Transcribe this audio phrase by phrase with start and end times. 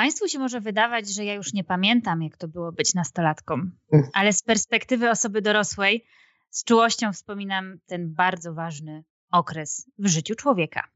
[0.00, 3.70] Państwu się może wydawać, że ja już nie pamiętam, jak to było być nastolatką,
[4.12, 6.04] ale z perspektywy osoby dorosłej
[6.50, 10.88] z czułością wspominam ten bardzo ważny okres w życiu człowieka.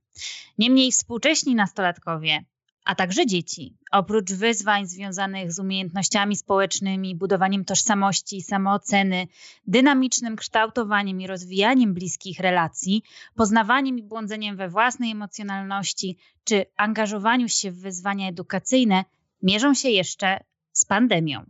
[0.59, 2.45] Niemniej współcześni nastolatkowie
[2.85, 3.77] a także dzieci.
[3.91, 9.29] Oprócz wyzwań związanych z umiejętnościami społecznymi, budowaniem tożsamości, samooceny,
[9.67, 13.03] dynamicznym kształtowaniem i rozwijaniem bliskich relacji,
[13.35, 19.05] poznawaniem i błądzeniem we własnej emocjonalności czy angażowaniu się w wyzwania edukacyjne,
[19.43, 21.45] mierzą się jeszcze z pandemią.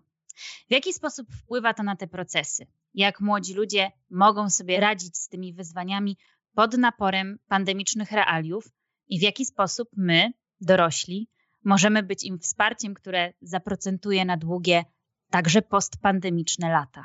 [0.69, 2.67] W jaki sposób wpływa to na te procesy?
[2.95, 6.17] Jak młodzi ludzie mogą sobie radzić z tymi wyzwaniami
[6.55, 8.69] pod naporem pandemicznych realiów
[9.09, 10.33] i w jaki sposób my,
[10.65, 11.29] dorośli,
[11.65, 14.85] możemy być im wsparciem, które zaprocentuje na długie,
[15.31, 17.05] także postpandemiczne lata.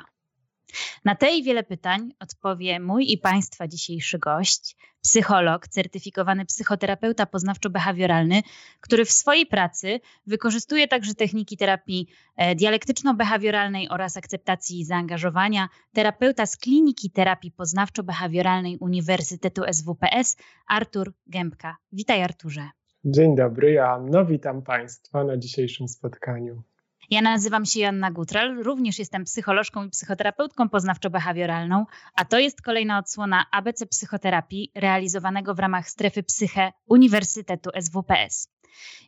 [1.04, 8.42] Na te i wiele pytań odpowie mój i Państwa dzisiejszy gość, psycholog, certyfikowany psychoterapeuta poznawczo-behawioralny,
[8.80, 16.46] który w swojej pracy wykorzystuje także techniki terapii e, dialektyczno-behawioralnej oraz akceptacji i zaangażowania, terapeuta
[16.46, 21.76] z Kliniki Terapii Poznawczo-Behawioralnej Uniwersytetu SWPS, Artur Gębka.
[21.92, 22.70] Witaj Arturze.
[23.04, 24.24] Dzień dobry, Joanno.
[24.24, 26.62] Witam Państwa na dzisiejszym spotkaniu.
[27.10, 31.84] Ja nazywam się Joanna Gutral, również jestem psycholożką i psychoterapeutką poznawczo-behawioralną,
[32.14, 38.48] a to jest kolejna odsłona ABC Psychoterapii realizowanego w ramach strefy Psyche Uniwersytetu SWPS.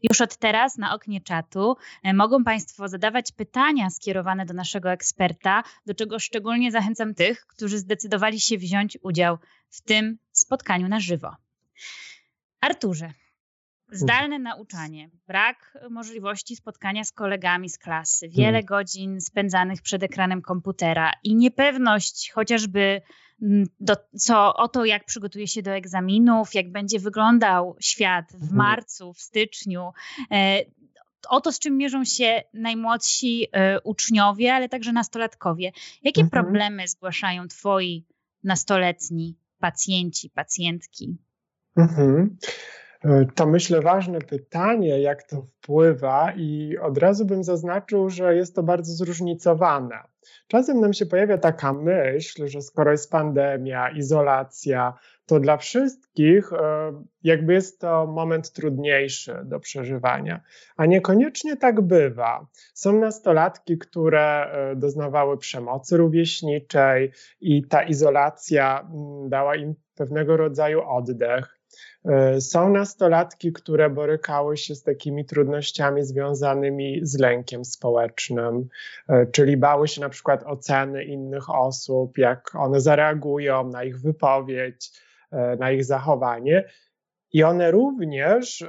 [0.02, 5.62] Już od teraz na oknie czatu e, mogą Państwo zadawać pytania skierowane do naszego eksperta,
[5.86, 9.38] do czego szczególnie zachęcam tych, którzy zdecydowali się wziąć udział
[9.70, 11.36] w tym spotkaniu na żywo.
[12.60, 13.12] Arturze,
[13.92, 18.64] Zdalne nauczanie, brak możliwości spotkania z kolegami z klasy, wiele hmm.
[18.64, 23.02] godzin spędzanych przed ekranem komputera i niepewność chociażby
[23.42, 28.34] mm, do, co, o to, jak przygotuje się do egzaminów, jak będzie wyglądał świat w
[28.34, 28.56] mhm.
[28.56, 29.92] marcu, w styczniu.
[30.30, 30.64] E,
[31.28, 35.72] o to, z czym mierzą się najmłodsi e, uczniowie, ale także nastolatkowie.
[36.02, 36.44] Jakie mhm.
[36.44, 38.04] problemy zgłaszają twoi
[38.44, 41.16] nastoletni pacjenci, pacjentki?
[41.76, 42.36] Mhm.
[43.04, 48.54] E, to myślę ważne pytanie, jak to wpływa, i od razu bym zaznaczył, że jest
[48.54, 49.98] to bardzo zróżnicowane.
[50.48, 56.92] Czasem nam się pojawia taka myśl, że skoro jest pandemia, izolacja, to dla wszystkich e,
[57.22, 60.40] jakby jest to moment trudniejszy do przeżywania.
[60.76, 62.46] A niekoniecznie tak bywa.
[62.74, 70.82] Są nastolatki, które e, doznawały przemocy rówieśniczej i ta izolacja mm, dała im pewnego rodzaju
[70.82, 71.61] oddech.
[72.04, 78.68] E, są nastolatki, które borykały się z takimi trudnościami związanymi z lękiem społecznym,
[79.08, 84.90] e, czyli bały się na przykład oceny innych osób, jak one zareagują na ich wypowiedź,
[85.30, 86.64] e, na ich zachowanie.
[87.32, 88.64] I one również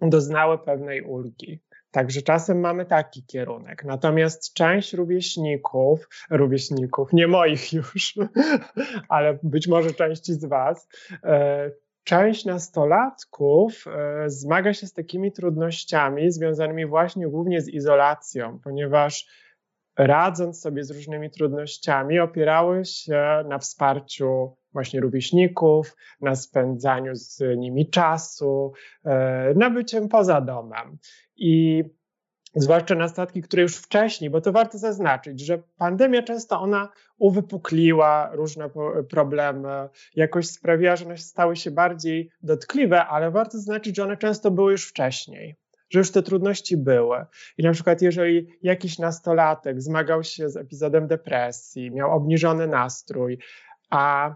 [0.00, 1.60] doznały pewnej ulgi.
[1.92, 3.84] Także czasem mamy taki kierunek.
[3.84, 8.14] Natomiast część rówieśników, rówieśników, nie moich już,
[9.08, 10.88] ale być może części z Was,
[12.04, 19.26] część nastolatków e, zmaga się z takimi trudnościami związanymi właśnie głównie z izolacją, ponieważ
[19.96, 27.90] radząc sobie z różnymi trudnościami, opierały się na wsparciu właśnie rówieśników, na spędzaniu z nimi
[27.90, 28.72] czasu,
[29.04, 30.98] e, na byciem poza domem.
[31.36, 31.84] I
[32.54, 36.88] zwłaszcza na statki, które już wcześniej, bo to warto zaznaczyć, że pandemia często ona
[37.18, 38.70] uwypukliła różne
[39.10, 44.50] problemy, jakoś sprawiła, że one stały się bardziej dotkliwe, ale warto zaznaczyć, że one często
[44.50, 45.56] były już wcześniej.
[45.92, 47.24] Że już te trudności były.
[47.58, 53.38] I na przykład, jeżeli jakiś nastolatek zmagał się z epizodem depresji, miał obniżony nastrój,
[53.90, 54.34] a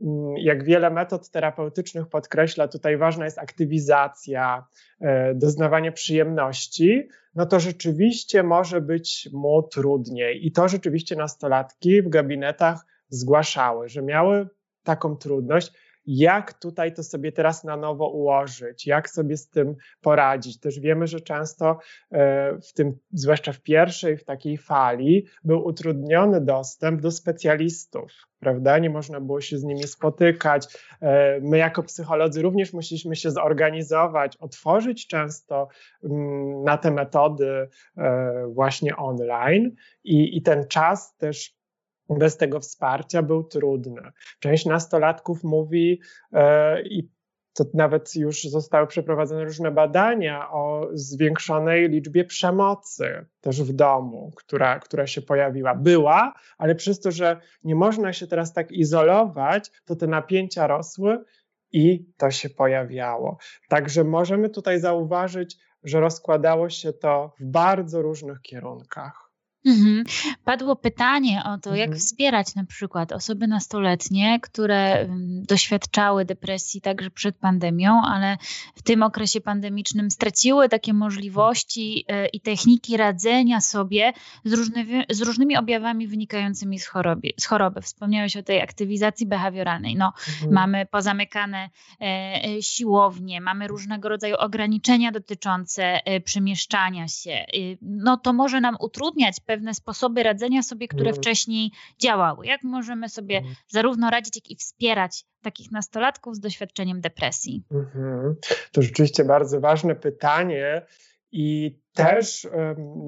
[0.00, 4.66] Mm, jak wiele metod terapeutycznych podkreśla, tutaj ważna jest aktywizacja,
[5.00, 10.46] e, doznawanie przyjemności, no to rzeczywiście może być mu trudniej.
[10.46, 14.48] I to rzeczywiście nastolatki w gabinetach zgłaszały, że miały
[14.82, 15.72] taką trudność
[16.06, 20.60] jak tutaj to sobie teraz na nowo ułożyć, jak sobie z tym poradzić.
[20.60, 21.78] Też wiemy, że często
[22.10, 28.78] e, w tym, zwłaszcza w pierwszej, w takiej fali, był utrudniony dostęp do specjalistów, prawda?
[28.78, 30.66] Nie można było się z nimi spotykać.
[31.00, 35.68] E, my, jako psycholodzy, również musieliśmy się zorganizować, otworzyć często
[36.04, 39.74] mm, na te metody e, właśnie online
[40.04, 41.63] i, i ten czas też
[42.10, 44.02] bez tego wsparcia był trudny.
[44.40, 46.00] Część nastolatków mówi
[46.32, 47.14] e, i
[47.54, 54.78] to nawet już zostały przeprowadzone różne badania o zwiększonej liczbie przemocy też w domu, która,
[54.78, 55.74] która się pojawiła.
[55.74, 61.24] Była, ale przez to, że nie można się teraz tak izolować, to te napięcia rosły
[61.72, 63.38] i to się pojawiało.
[63.68, 69.23] Także możemy tutaj zauważyć że rozkładało się to w bardzo różnych kierunkach.
[69.66, 70.04] Mhm.
[70.44, 72.00] Padło pytanie o to, jak mhm.
[72.00, 75.08] wspierać na przykład osoby nastoletnie, które
[75.48, 78.36] doświadczały depresji także przed pandemią, ale
[78.74, 84.12] w tym okresie pandemicznym straciły takie możliwości e, i techniki radzenia sobie
[84.44, 87.28] z, różnymi, z różnymi objawami wynikającymi z choroby.
[87.40, 87.80] z choroby.
[87.80, 89.96] Wspomniałeś o tej aktywizacji behawioralnej.
[89.96, 90.52] No, mhm.
[90.52, 91.70] Mamy pozamykane
[92.00, 97.44] e, e, siłownie, mamy różnego rodzaju ograniczenia dotyczące przemieszczania się.
[97.82, 101.16] No, to może nam utrudniać pewne sposoby radzenia sobie, które mm.
[101.16, 101.70] wcześniej
[102.00, 102.46] działały.
[102.46, 103.54] Jak możemy sobie mm.
[103.68, 107.64] zarówno radzić, jak i wspierać takich nastolatków z doświadczeniem depresji?
[107.72, 108.34] Mm-hmm.
[108.72, 110.86] To rzeczywiście bardzo ważne pytanie
[111.32, 112.48] i też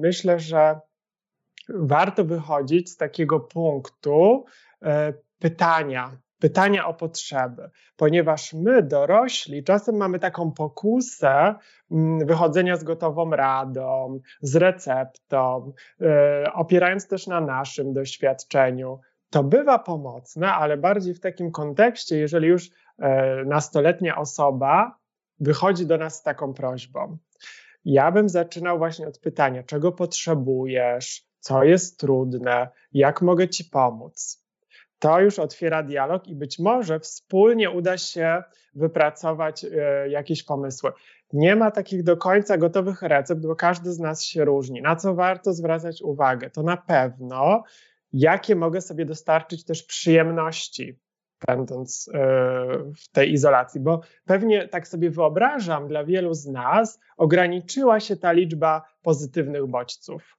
[0.01, 0.79] myślę, że
[1.69, 4.45] warto wychodzić z takiego punktu
[4.81, 11.55] e, pytania, pytania o potrzeby, ponieważ my, dorośli, czasem mamy taką pokusę
[11.91, 18.99] mm, wychodzenia z gotową radą, z receptą, e, opierając też na naszym doświadczeniu.
[19.29, 22.69] To bywa pomocne, ale bardziej w takim kontekście, jeżeli już
[22.99, 24.97] e, nastoletnia osoba
[25.39, 27.17] wychodzi do nas z taką prośbą.
[27.85, 34.46] Ja bym zaczynał właśnie od pytania, czego potrzebujesz, co jest trudne, jak mogę ci pomóc
[34.99, 38.43] to już otwiera dialog i być może wspólnie uda się
[38.75, 40.91] wypracować e, jakieś pomysły.
[41.33, 44.81] Nie ma takich do końca gotowych recept, bo każdy z nas się różni.
[44.81, 46.49] Na co warto zwracać uwagę?
[46.49, 47.63] To na pewno,
[48.13, 50.99] jakie mogę sobie dostarczyć też przyjemności,
[51.47, 52.19] będąc e,
[52.95, 58.31] w tej izolacji, bo pewnie tak sobie wyobrażam, dla wielu z nas ograniczyła się ta
[58.31, 60.37] liczba pozytywnych bodźców.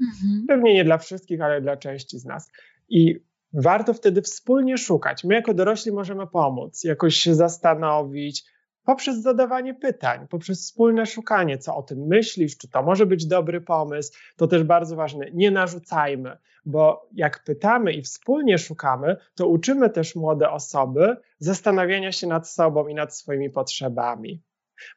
[0.00, 0.44] Mhm.
[0.48, 2.50] Pewnie nie dla wszystkich, ale dla części z nas.
[2.88, 3.20] I
[3.56, 5.24] warto wtedy wspólnie szukać.
[5.24, 8.44] My jako dorośli możemy pomóc, jakoś się zastanowić
[8.84, 13.60] poprzez zadawanie pytań, poprzez wspólne szukanie, co o tym myślisz, czy to może być dobry
[13.60, 14.12] pomysł.
[14.36, 15.26] To też bardzo ważne.
[15.32, 22.26] Nie narzucajmy, bo jak pytamy i wspólnie szukamy, to uczymy też młode osoby zastanawiania się
[22.26, 24.42] nad sobą i nad swoimi potrzebami.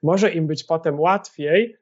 [0.04, 1.78] Może im być potem łatwiej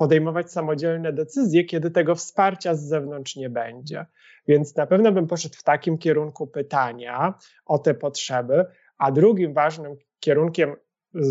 [0.00, 4.06] podejmować samodzielne decyzje, kiedy tego wsparcia z zewnątrz nie będzie.
[4.48, 7.34] Więc na pewno bym poszedł w takim kierunku pytania
[7.66, 8.64] o te potrzeby,
[8.98, 10.76] a drugim ważnym kierunkiem,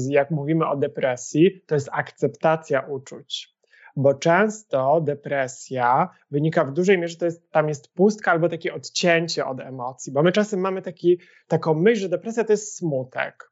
[0.10, 3.56] jak mówimy o depresji, to jest akceptacja uczuć.
[3.95, 9.45] Bo często depresja wynika w dużej mierze, to jest, tam jest pustka albo takie odcięcie
[9.45, 13.49] od emocji, bo my czasem mamy taki, taką myśl, że depresja to jest smutek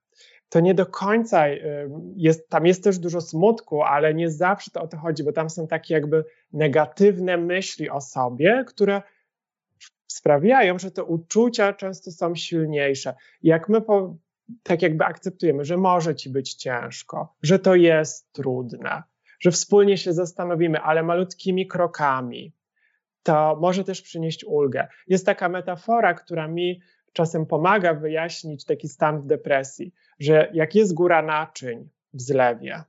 [0.49, 4.81] to nie do końca y, jest, tam jest też dużo smutku, ale nie zawsze to
[4.81, 9.01] o to chodzi, bo tam są takie jakby negatywne myśli o sobie, które
[10.07, 13.15] sprawiają, że te uczucia często są silniejsze.
[13.43, 14.15] Jak my po,
[14.63, 19.03] tak jakby akceptujemy, że może ci być ciężko, że to jest trudne,
[19.39, 22.53] że wspólnie się zastanowimy, ale malutkimi krokami,
[23.23, 24.87] to może też przynieść ulgę.
[25.07, 26.81] Jest taka metafora, która mi
[27.13, 32.83] czasem pomaga wyjaśnić taki stan w depresji, że jak jest góra naczyń w zlewie,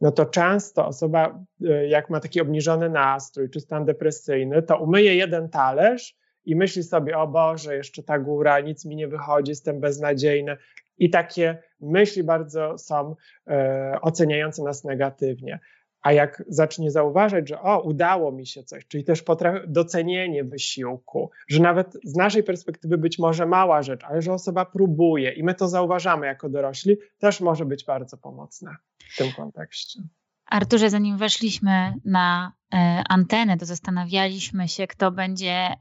[0.00, 5.14] no to często osoba, y, jak ma taki obniżony nastrój czy stan depresyjny, to umyje
[5.14, 9.80] jeden talerz i myśli sobie, o Boże, jeszcze ta góra, nic mi nie wychodzi, jestem
[9.80, 10.56] beznadziejny.
[10.98, 15.58] I takie myśli bardzo są e, oceniające nas negatywnie.
[16.04, 19.24] A jak zacznie zauważać, że o, udało mi się coś, czyli też
[19.66, 25.32] docenienie wysiłku, że nawet z naszej perspektywy być może mała rzecz, ale że osoba próbuje
[25.32, 28.76] i my to zauważamy jako dorośli, też może być bardzo pomocne
[29.14, 30.00] w tym kontekście.
[30.46, 35.74] Arturze, zanim weszliśmy na e, antenę, to zastanawialiśmy się, kto będzie e,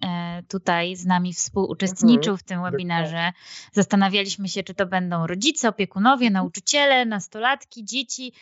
[0.47, 2.71] tutaj z nami współuczestniczył w tym mhm.
[2.71, 3.31] webinarze.
[3.71, 8.33] Zastanawialiśmy się, czy to będą rodzice, opiekunowie, nauczyciele, nastolatki, dzieci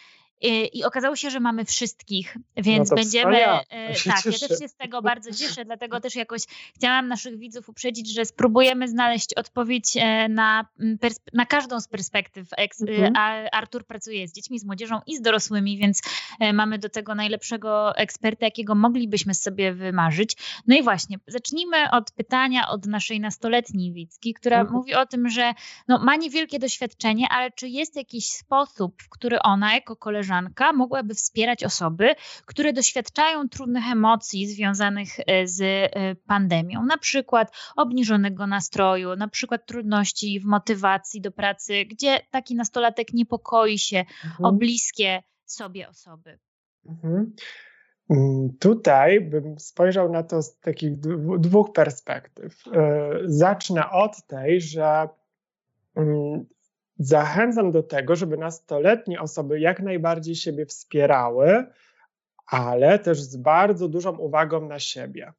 [0.50, 3.40] i okazało się, że mamy wszystkich, więc no będziemy.
[3.40, 3.62] Ja.
[3.70, 6.42] E, tak, ja też się z tego bardzo cieszę, dlatego też jakoś
[6.76, 10.66] chciałam naszych widzów uprzedzić, że spróbujemy znaleźć odpowiedź e, na,
[11.34, 12.54] na każdą z perspektyw.
[12.54, 13.14] E, mhm.
[13.52, 16.02] Artur pracuje z dziećmi, z młodzieżą i z dorosłymi, więc
[16.54, 20.38] mamy do tego najlepszego eksperta, jakiego moglibyśmy sobie wymarzyć.
[20.68, 24.78] No i właśnie, zacznijmy od pytania od naszej nastoletniej Wicki, która mhm.
[24.78, 25.54] mówi o tym, że
[25.88, 30.74] no, ma niewielkie doświadczenie, ale czy jest jakiś sposób, w który ona jako koleżanka koleżanka
[30.74, 38.48] mogłaby wspierać osoby, które doświadczają trudnych emocji związanych e, z e, pandemią, na przykład obniżonego
[38.48, 44.46] nastroju, na przykład trudności w motywacji do pracy, gdzie taki nastolatek niepokoi się mhm.
[44.46, 46.40] o bliskie sobie osoby.
[46.86, 47.34] Mhm.
[48.10, 51.00] Mm, tutaj bym spojrzał na to z takich
[51.40, 52.64] dwóch perspektyw.
[52.74, 55.10] E, zacznę od tej, że
[55.96, 56.46] mm,
[57.02, 61.66] zachęcam do tego, żeby nastoletnie osoby jak najbardziej siebie wspierały,
[62.48, 65.34] ale też z bardzo dużą uwagą na siebie,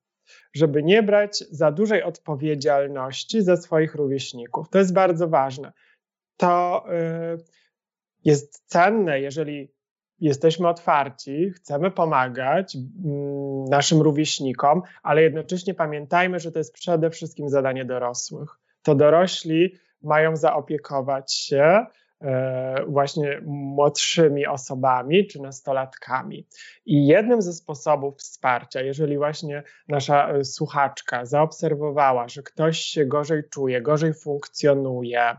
[0.55, 4.69] żeby nie brać za dużej odpowiedzialności za swoich rówieśników.
[4.69, 5.73] To jest bardzo ważne.
[6.37, 6.85] To
[7.35, 7.45] y,
[8.25, 9.73] jest cenne, jeżeli
[10.21, 17.49] jesteśmy otwarci, chcemy pomagać mm, naszym rówieśnikom, ale jednocześnie pamiętajmy, że to jest przede wszystkim
[17.49, 18.59] zadanie dorosłych.
[18.83, 21.87] To dorośli mają zaopiekować się
[22.21, 26.47] e, właśnie młodszymi osobami czy nastolatkami.
[26.87, 33.43] I jednym ze sposobów wsparcia, jeżeli właśnie nasza e, słuchaczka zaobserwowała, że ktoś się gorzej
[33.51, 35.37] czuje, gorzej funkcjonuje,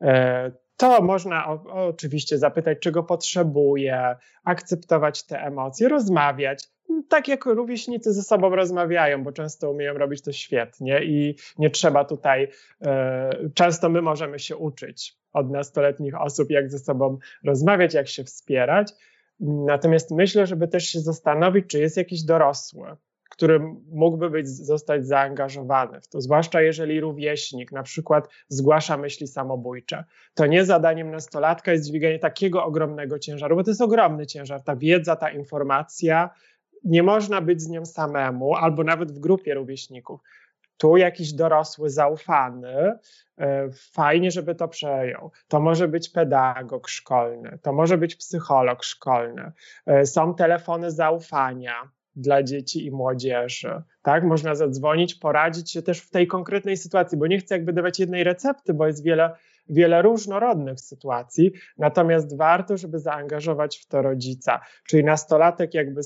[0.00, 6.64] e, to można oczywiście zapytać, czego potrzebuje, akceptować te emocje, rozmawiać.
[7.08, 12.04] Tak jak rówieśnicy ze sobą rozmawiają, bo często umieją robić to świetnie i nie trzeba
[12.04, 12.48] tutaj,
[12.82, 18.24] e, często my możemy się uczyć od nastoletnich osób, jak ze sobą rozmawiać, jak się
[18.24, 18.92] wspierać.
[19.40, 22.96] Natomiast myślę, żeby też się zastanowić, czy jest jakiś dorosły,
[23.30, 30.04] który mógłby być, zostać zaangażowany w to, zwłaszcza jeżeli rówieśnik na przykład zgłasza myśli samobójcze.
[30.34, 34.76] To nie zadaniem nastolatka jest dźwiganie takiego ogromnego ciężaru, bo to jest ogromny ciężar, ta
[34.76, 36.30] wiedza, ta informacja,
[36.84, 40.20] nie można być z nią samemu, albo nawet w grupie rówieśników.
[40.76, 42.98] Tu jakiś dorosły, zaufany,
[43.38, 45.30] e, fajnie, żeby to przejął.
[45.48, 49.52] To może być pedagog szkolny, to może być psycholog szkolny.
[49.86, 53.82] E, są telefony zaufania dla dzieci i młodzieży.
[54.02, 54.24] Tak?
[54.24, 58.24] Można zadzwonić, poradzić się też w tej konkretnej sytuacji, bo nie chcę jakby dawać jednej
[58.24, 59.30] recepty, bo jest wiele,
[59.68, 66.00] wiele różnorodnych sytuacji, natomiast warto, żeby zaangażować w to rodzica, czyli nastolatek jakby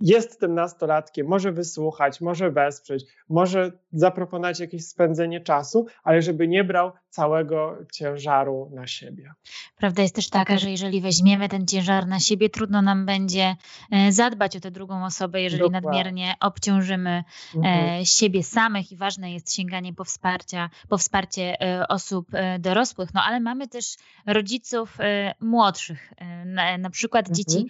[0.00, 6.64] jest tym nastolatkiem, może wysłuchać, może wesprzeć, może zaproponować jakieś spędzenie czasu, ale żeby nie
[6.64, 9.32] brał całego ciężaru na siebie.
[9.76, 13.56] Prawda jest też taka, że jeżeli weźmiemy ten ciężar na siebie, trudno nam będzie
[13.90, 15.80] e, zadbać o tę drugą osobę, jeżeli Dokładnie.
[15.88, 17.24] nadmiernie obciążymy e,
[17.58, 18.04] mhm.
[18.04, 23.40] siebie samych i ważne jest sięganie po, wsparcia, po wsparcie e, osób dorosłych, no ale
[23.40, 23.96] mamy też
[24.26, 24.98] rodziców
[25.40, 26.12] młodszych,
[26.44, 27.36] na, na przykład mhm.
[27.36, 27.66] dzieci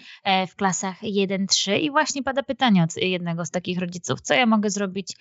[0.49, 4.71] w klasach 1-3 i właśnie pada pytanie od jednego z takich rodziców, co ja mogę
[4.71, 5.17] zrobić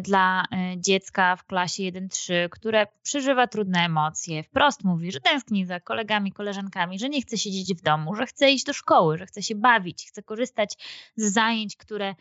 [0.00, 0.44] dla
[0.76, 6.98] dziecka w klasie 1-3, które przeżywa trudne emocje, wprost mówi, że tęskni za kolegami, koleżankami,
[6.98, 10.08] że nie chce siedzieć w domu, że chce iść do szkoły, że chce się bawić,
[10.08, 10.78] chce korzystać
[11.16, 12.14] z zajęć, które e,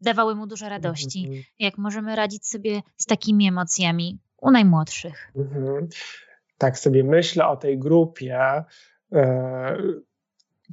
[0.00, 1.24] dawały mu dużo radości.
[1.26, 1.44] Mhm.
[1.58, 5.32] Jak możemy radzić sobie z takimi emocjami u najmłodszych?
[5.36, 5.88] Mhm.
[6.58, 8.64] Tak sobie myślę o tej grupie.
[9.12, 9.76] E,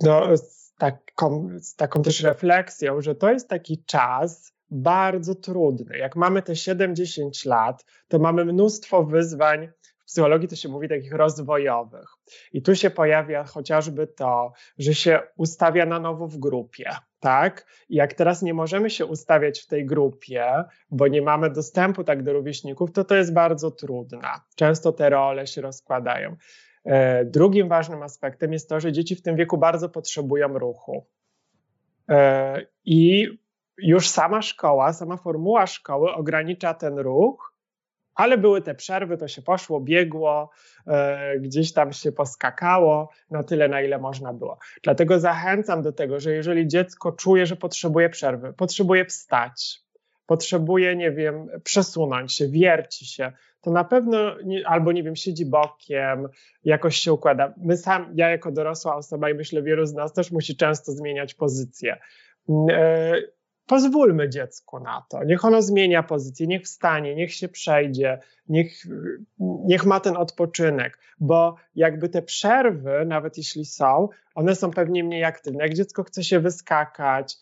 [0.03, 5.97] no, z, taką, z taką też refleksją, że to jest taki czas, bardzo trudny.
[5.97, 9.69] Jak mamy te 7-10 lat, to mamy mnóstwo wyzwań
[10.11, 12.09] psychologii to się mówi takich rozwojowych.
[12.53, 16.89] I tu się pojawia chociażby to, że się ustawia na nowo w grupie.
[17.19, 17.65] Tak?
[17.89, 22.23] I jak teraz nie możemy się ustawiać w tej grupie, bo nie mamy dostępu tak
[22.23, 24.29] do rówieśników, to to jest bardzo trudne.
[24.55, 26.35] Często te role się rozkładają.
[26.85, 31.05] E, drugim ważnym aspektem jest to, że dzieci w tym wieku bardzo potrzebują ruchu.
[32.09, 33.27] E, I
[33.77, 37.51] już sama szkoła, sama formuła szkoły ogranicza ten ruch,
[38.15, 40.49] ale były te przerwy, to się poszło, biegło,
[40.87, 44.57] e, gdzieś tam się poskakało na tyle, na ile można było.
[44.83, 49.79] Dlatego zachęcam do tego, że jeżeli dziecko czuje, że potrzebuje przerwy, potrzebuje wstać,
[50.25, 55.45] potrzebuje, nie wiem, przesunąć się, wierci się, to na pewno nie, albo, nie wiem, siedzi
[55.45, 56.27] bokiem,
[56.63, 57.53] jakoś się układa.
[57.57, 61.33] My sam, ja jako dorosła osoba i myślę wielu z nas też musi często zmieniać
[61.33, 61.97] pozycję.
[62.69, 63.13] E,
[63.71, 65.23] pozwólmy dziecku na to.
[65.23, 68.73] Niech ono zmienia pozycję, niech wstanie, niech się przejdzie, niech,
[69.39, 75.23] niech ma ten odpoczynek, bo jakby te przerwy, nawet jeśli są, one są pewnie mniej
[75.23, 75.63] aktywne.
[75.63, 77.37] Jak dziecko chce się wyskakać,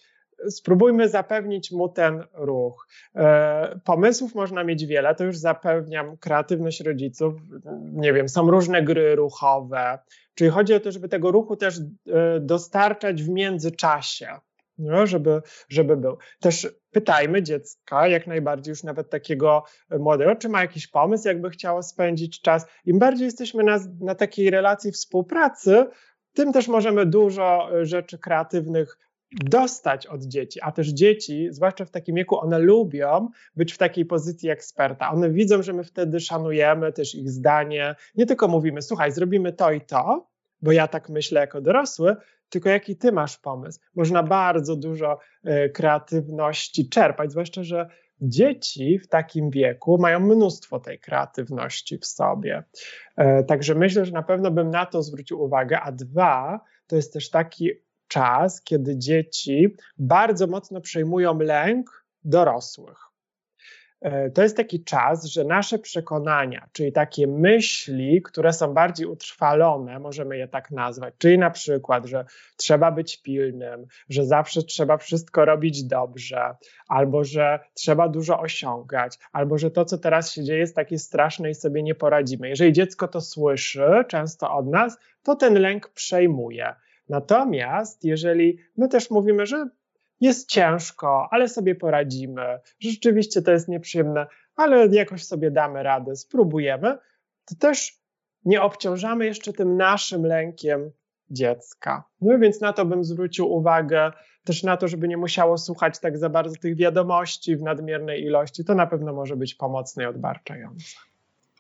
[0.50, 2.88] spróbujmy zapewnić mu ten ruch.
[3.16, 7.34] E, pomysłów można mieć wiele, to już zapewniam kreatywność rodziców.
[7.92, 10.00] Nie wiem, są różne gry ruchowe,
[10.36, 14.40] czyli chodzi o to, żeby tego ruchu też e, dostarczać w międzyczasie
[14.80, 16.18] no, żeby, żeby był.
[16.40, 19.64] Też pytajmy dziecka, jak najbardziej już nawet takiego
[20.00, 22.66] młodego, czy ma jakiś pomysł, jakby chciało spędzić czas.
[22.86, 25.86] Im bardziej jesteśmy na, na takiej relacji współpracy,
[26.34, 28.98] tym też możemy dużo rzeczy kreatywnych
[29.32, 34.06] dostać od dzieci, a też dzieci, zwłaszcza w takim wieku, one lubią być w takiej
[34.06, 35.12] pozycji eksperta.
[35.12, 37.96] One widzą, że my wtedy szanujemy też ich zdanie.
[38.16, 40.30] Nie tylko mówimy, słuchaj, zrobimy to i to,
[40.62, 42.16] bo ja tak myślę jako dorosły,
[42.50, 43.80] tylko jaki ty masz pomysł.
[43.96, 47.90] Można bardzo dużo e, kreatywności czerpać, zwłaszcza, że
[48.22, 52.64] dzieci w takim wieku mają mnóstwo tej kreatywności w sobie.
[53.18, 55.80] E, także myślę, że na pewno bym na to zwrócił uwagę.
[55.82, 57.72] A dwa, to jest też taki
[58.08, 63.09] czas, kiedy dzieci bardzo mocno przejmują lęk dorosłych.
[64.02, 70.00] E, to jest taki czas, że nasze przekonania, czyli takie myśli, które są bardziej utrwalone,
[70.00, 72.26] możemy je tak nazwać, czyli na przykład, że
[72.58, 76.56] trzeba być pilnym, że zawsze trzeba wszystko robić dobrze,
[76.88, 81.50] albo że trzeba dużo osiągać, albo że to, co teraz się dzieje, jest takie straszne
[81.50, 82.50] i sobie nie poradzimy.
[82.50, 86.76] Jeżeli dziecko to słyszy często od nas, to ten lęk przejmuje.
[87.10, 89.70] Natomiast jeżeli my też mówimy, że
[90.22, 96.98] jest ciężko, ale sobie poradzimy, rzeczywiście to jest nieprzyjemne, ale jakoś sobie damy radę, spróbujemy,
[97.46, 98.00] to też
[98.46, 100.92] nie obciążamy jeszcze tym naszym lękiem
[101.30, 102.04] dziecka.
[102.22, 104.12] No więc na to bym zwrócił uwagę,
[104.44, 108.66] też na to, żeby nie musiało słuchać tak za bardzo tych wiadomości w nadmiernej ilości.
[108.66, 110.86] To na pewno może być pomocne i odbarczające.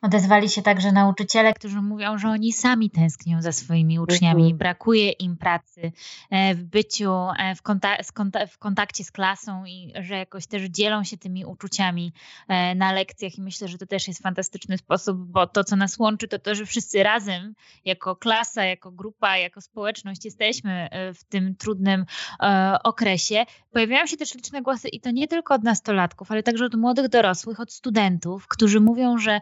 [0.02, 4.58] Odezwali się także nauczyciele, którzy mówią, że oni sami tęsknią za swoimi uczniami, mhm.
[4.58, 5.92] brakuje im pracy
[6.30, 8.02] e, w byciu, e, w, kontak
[8.50, 12.14] w kontakcie z klasą i że jakoś też dzielą się tymi uczuciami
[12.48, 16.00] e, na lekcjach i myślę, że to też jest fantastyczny sposób, bo to, co nas
[16.00, 17.54] łączy, to to, że wszyscy razem,
[17.86, 22.06] jako klasa, jako grupa, jako społeczność jesteśmy w tym trudnym
[22.84, 23.46] okresie.
[23.72, 27.10] Pojawiają się też liczne głosy i to nie tylko od nastolatków, ale także od młodych
[27.10, 29.40] dorosłych, od studentów, którzy mówią, że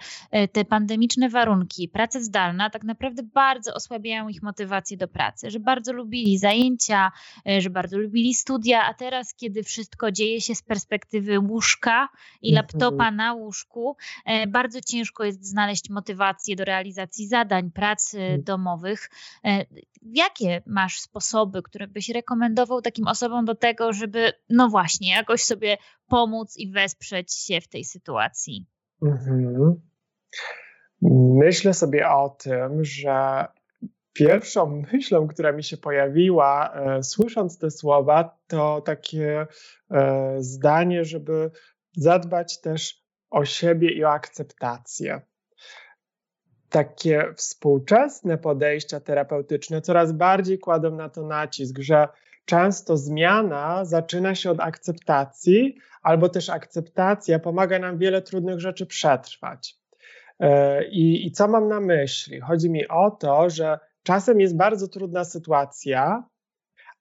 [0.47, 5.93] te pandemiczne warunki, praca zdalna tak naprawdę bardzo osłabiają ich motywację do pracy, że bardzo
[5.93, 7.11] lubili zajęcia,
[7.47, 12.09] e, że bardzo lubili studia, a teraz, kiedy wszystko dzieje się z perspektywy łóżka
[12.41, 12.55] i mhm.
[12.55, 18.43] laptopa na łóżku, e, bardzo ciężko jest znaleźć motywację do realizacji zadań, prac mhm.
[18.43, 19.09] domowych.
[19.45, 19.65] E,
[20.01, 25.77] jakie masz sposoby, które byś rekomendował takim osobom do tego, żeby, no właśnie, jakoś sobie
[26.07, 28.65] pomóc i wesprzeć się w tej sytuacji?
[29.01, 29.81] Mhm.
[31.01, 33.45] Myślę sobie o tym, że
[34.13, 39.47] pierwszą myślą, która mi się pojawiła, e, słysząc te słowa, to takie
[39.91, 41.51] e, zdanie, żeby
[41.97, 45.21] zadbać też o siebie i o akceptację.
[46.69, 52.07] Takie współczesne podejścia terapeutyczne coraz bardziej kładą na to nacisk, że
[52.45, 59.75] często zmiana zaczyna się od akceptacji, albo też akceptacja pomaga nam wiele trudnych rzeczy przetrwać.
[60.39, 62.39] E, I, I co mam na myśli?
[62.39, 66.23] Chodzi mi o to, że czasem jest bardzo trudna sytuacja,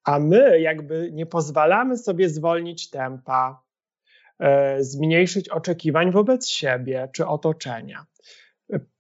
[0.05, 3.62] a my jakby nie pozwalamy sobie zwolnić tempa,
[4.38, 8.07] e, zmniejszyć oczekiwań wobec siebie czy otoczenia.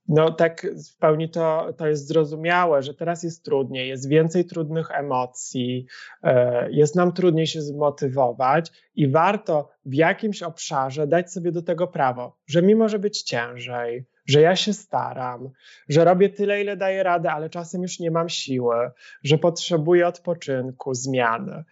[0.08, 4.90] No tak w pełni to, to jest zrozumiałe, że teraz jest trudniej, jest więcej trudnych
[4.90, 5.86] emocji,
[6.22, 11.86] e, jest nam trudniej się zmotywować i warto w jakimś obszarze dać sobie do tego
[11.86, 15.50] prawo, że mi może być ciężej, że ja się staram,
[15.88, 18.90] że robię tyle, ile daję radę, ale czasem już nie mam siły,
[19.24, 21.64] że potrzebuję odpoczynku, zmiany.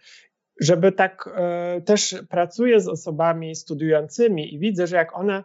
[0.61, 5.43] Żeby tak e, też pracuję z osobami studiującymi i widzę, że jak one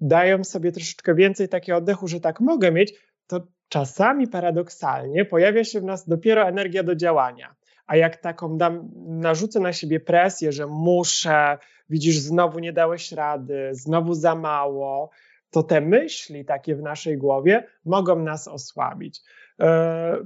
[0.00, 2.94] dają sobie troszeczkę więcej takiego oddechu, że tak mogę mieć,
[3.26, 7.54] to czasami paradoksalnie pojawia się w nas dopiero energia do działania.
[7.86, 11.58] A jak taką dam, narzucę na siebie presję, że muszę,
[11.90, 15.10] widzisz, znowu nie dałeś rady, znowu za mało,
[15.50, 19.20] to te myśli takie w naszej głowie mogą nas osłabić.
[19.60, 20.16] E,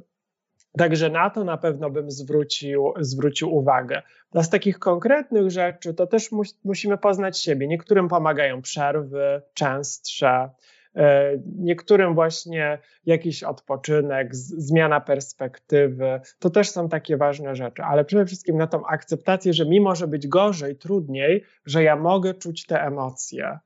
[0.79, 4.03] także na to na pewno bym zwrócił, zwrócił uwagę.
[4.35, 7.69] A z takich konkretnych rzeczy to też mu, musimy poznać siebie.
[7.69, 10.51] Niektórym pomagają przerwy częstsze,
[10.97, 16.21] e, niektórym właśnie jakiś odpoczynek, zmiana perspektywy.
[16.39, 20.07] To też są takie ważne rzeczy, ale przede wszystkim na tą akceptację, że mimo, że
[20.07, 23.59] być gorzej, trudniej, że ja mogę czuć te emocje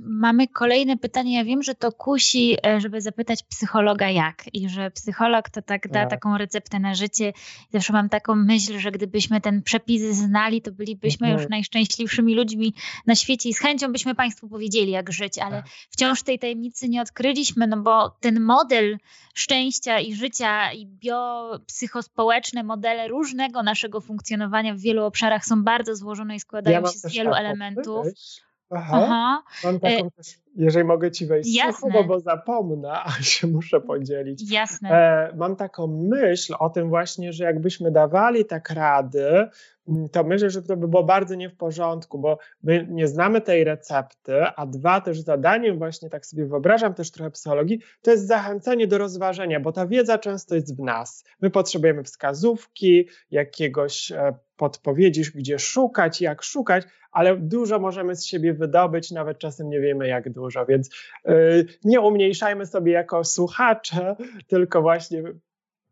[0.00, 1.36] Mamy kolejne pytanie.
[1.36, 5.88] Ja wiem, że to kusi, e, żeby zapytać psychologa jak i że psycholog to tak
[5.88, 6.10] da tak.
[6.10, 7.32] taką receptę na życie.
[7.72, 11.42] Zawsze mam taką myśl, że gdybyśmy ten przepis znali, to bylibyśmy mhm.
[11.42, 12.74] już najszczęśliwszymi ludźmi
[13.06, 15.70] na świecie i z chęcią byśmy Państwu powiedzieli, jak żyć, ale tak.
[15.90, 18.98] wciąż tej tajemnicy nie odkryliśmy, no bo ten model
[19.34, 26.36] szczęścia i życia i biopsychospołeczne modele różnego naszego funkcjonowania w wielu obszarach są bardzo złożone
[26.36, 28.06] i składają ja się z wielu elementów.
[28.06, 28.45] Aha.
[28.70, 29.42] Aha.
[29.64, 31.50] Mam taką e, też jeżeli mogę ci wejść.
[31.76, 34.52] Sucho, bo zapomnę, a się muszę podzielić.
[34.52, 34.90] Jasne.
[34.90, 39.48] E, mam taką myśl o tym właśnie, że jakbyśmy dawali tak rady,
[39.88, 43.40] mm, to myślę, że to by było bardzo nie w porządku, bo my nie znamy
[43.40, 48.26] tej recepty, a dwa też zadaniem właśnie, tak sobie wyobrażam też trochę psychologii, to jest
[48.26, 51.24] zachęcenie do rozważenia, bo ta wiedza często jest w nas.
[51.40, 58.54] My potrzebujemy wskazówki, jakiegoś e, podpowiedzi, gdzie szukać, jak szukać, ale dużo możemy z siebie
[58.54, 60.90] wydobyć, nawet czasem nie wiemy jak dużo, więc
[61.24, 65.22] yy, nie umniejszajmy sobie jako słuchacze, tylko właśnie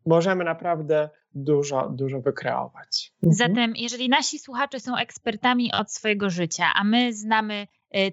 [0.05, 3.13] możemy naprawdę dużo, dużo wykreować.
[3.23, 3.33] Mhm.
[3.33, 7.67] Zatem, jeżeli nasi słuchacze są ekspertami od swojego życia, a my znamy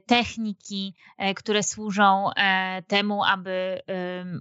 [0.07, 3.83] techniki, e, które służą e, temu, aby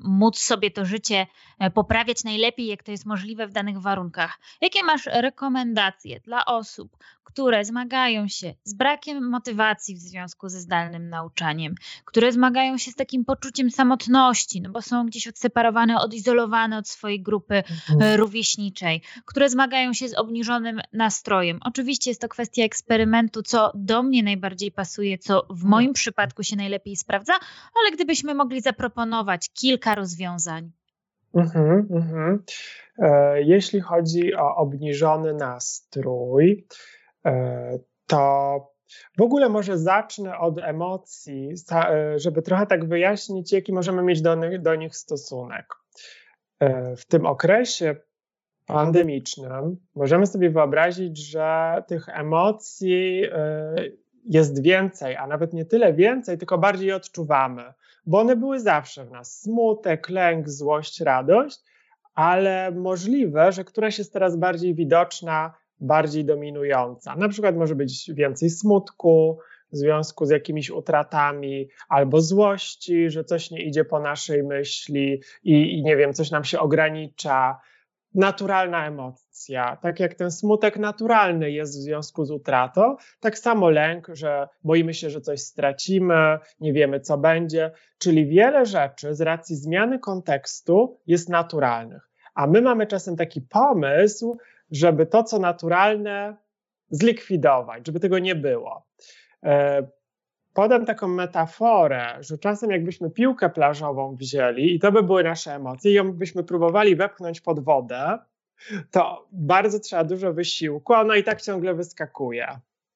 [0.04, 1.28] móc sobie to życie
[1.74, 4.40] poprawiać najlepiej, jak to jest możliwe w danych warunkach.
[4.62, 6.98] Jakie masz rekomendacje dla osób,
[7.34, 12.96] które zmagają się z brakiem motywacji w związku ze zdalnym nauczaniem, które zmagają się z
[12.96, 18.20] takim poczuciem samotności, no bo są gdzieś odseparowane, odizolowane od swojej grupy mhm.
[18.20, 21.60] rówieśniczej, które zmagają się z obniżonym nastrojem.
[21.62, 26.56] Oczywiście jest to kwestia eksperymentu, co do mnie najbardziej pasuje, co w moim przypadku się
[26.56, 27.34] najlepiej sprawdza,
[27.82, 30.72] ale gdybyśmy mogli zaproponować kilka rozwiązań.
[31.34, 32.44] Mhm, mhm.
[32.98, 36.68] E, jeśli chodzi o obniżony nastrój,
[37.26, 38.72] e, to
[39.18, 44.38] w ogóle może zacznę od emocji, e, żeby trochę tak wyjaśnić, jaki możemy mieć do,
[44.60, 45.66] do nich stosunek.
[46.98, 47.96] W tym okresie
[48.66, 53.24] pandemicznym możemy sobie wyobrazić, że tych emocji
[54.26, 57.74] jest więcej, a nawet nie tyle więcej, tylko bardziej odczuwamy,
[58.06, 59.42] bo one były zawsze w nas.
[59.42, 61.60] Smutek, lęk, złość, radość,
[62.16, 67.16] ale możliwe, że któraś jest teraz bardziej widoczna, bardziej dominująca.
[67.16, 69.40] Na przykład może być więcej smutku
[69.72, 75.78] w związku z jakimiś utratami, albo złości, że coś nie idzie po naszej myśli i,
[75.78, 77.60] i nie wiem, coś nam się ogranicza,
[78.14, 79.78] naturalna emocja.
[79.82, 84.94] Tak jak ten smutek naturalny jest w związku z utratą, tak samo lęk, że boimy
[84.94, 87.72] się, że coś stracimy, nie wiemy co będzie.
[87.98, 92.10] Czyli wiele rzeczy z racji zmiany kontekstu jest naturalnych.
[92.36, 94.38] A my mamy czasem taki pomysł,
[94.72, 96.36] żeby to, co naturalne,
[96.90, 98.88] zlikwidować, żeby tego nie było.
[100.54, 105.92] Podam taką metaforę, że czasem jakbyśmy piłkę plażową wzięli i to by były nasze emocje
[105.92, 108.20] i ją byśmy próbowali wepchnąć pod wodę,
[108.92, 112.48] to bardzo trzeba dużo wysiłku, a ona i tak ciągle wyskakuje.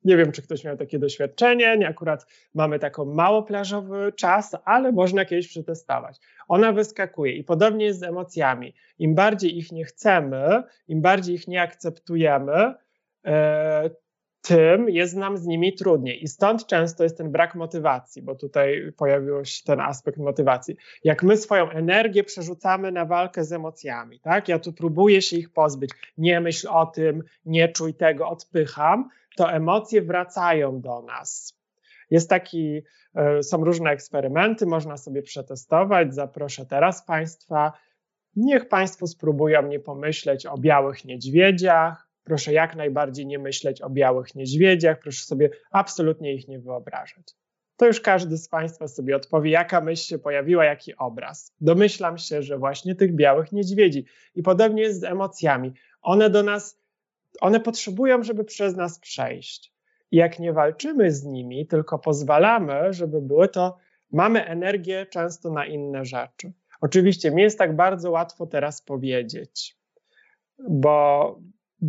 [0.04, 4.92] Nie wiem, czy ktoś miał takie doświadczenie, nie akurat mamy taką mało plażowy czas, ale
[4.92, 6.20] można kiedyś przetestować.
[6.48, 8.74] Ona wyskakuje i podobnie jest z emocjami.
[9.00, 12.74] Im bardziej ich nie chcemy, im bardziej ich nie akceptujemy,
[13.26, 13.90] e,
[14.48, 16.24] tym jest nam z nimi trudniej.
[16.24, 20.76] I stąd często jest ten brak motywacji, bo tutaj pojawił się ten aspekt motywacji.
[21.04, 24.50] Jak my swoją energię przerzucamy na walkę z emocjami, tak?
[24.50, 29.52] Ja tu próbuję się ich pozbyć, nie myśl o tym, nie czuj tego, odpycham, to
[29.52, 31.58] emocje wracają do nas.
[32.12, 32.82] Jest taki,
[33.16, 36.16] e, są różne eksperymenty, można sobie przetestować.
[36.16, 37.74] Zaproszę teraz Państwa.
[38.36, 44.36] Niech Państwo spróbują nie pomyśleć o białych niedźwiedziach, Proszę jak najbardziej nie myśleć o białych
[44.36, 47.36] niedźwiedziach, proszę sobie absolutnie ich nie wyobrażać.
[47.78, 51.54] To już każdy z Państwa sobie odpowie, jaka myśl się pojawiła, jaki obraz.
[51.62, 54.06] Domyślam się, że właśnie tych białych niedźwiedzi.
[54.36, 55.74] I podobnie jest z emocjami.
[56.02, 56.80] One do nas,
[57.42, 59.74] one potrzebują, żeby przez nas przejść.
[60.12, 63.78] I jak nie walczymy z nimi, tylko pozwalamy, żeby były, to
[64.12, 66.52] mamy energię często na inne rzeczy.
[66.82, 69.78] Oczywiście mi jest tak bardzo łatwo teraz powiedzieć,
[70.70, 71.40] bo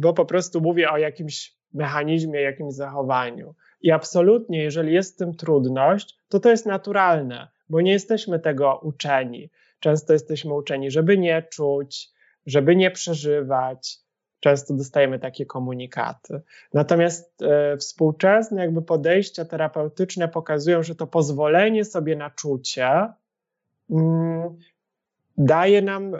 [0.00, 3.54] bo po prostu mówię o jakimś mechanizmie, jakimś zachowaniu.
[3.80, 8.80] I absolutnie, jeżeli jest z tym trudność, to to jest naturalne, bo nie jesteśmy tego
[8.82, 9.50] uczeni.
[9.80, 12.08] Często jesteśmy uczeni, żeby nie czuć,
[12.46, 13.98] żeby nie przeżywać.
[14.40, 16.40] Często dostajemy takie komunikaty.
[16.74, 23.12] Natomiast e, współczesne jakby podejścia terapeutyczne pokazują, że to pozwolenie sobie na czucie
[23.90, 24.56] mm,
[25.38, 26.18] daje nam e,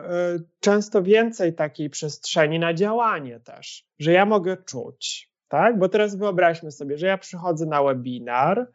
[0.60, 5.78] często więcej takiej przestrzeni na działanie też, że ja mogę czuć, tak?
[5.78, 8.70] Bo teraz wyobraźmy sobie, że ja przychodzę na webinar,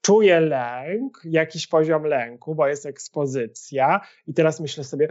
[0.00, 5.08] czuję lęk, jakiś poziom lęku, bo jest ekspozycja, i teraz myślę sobie,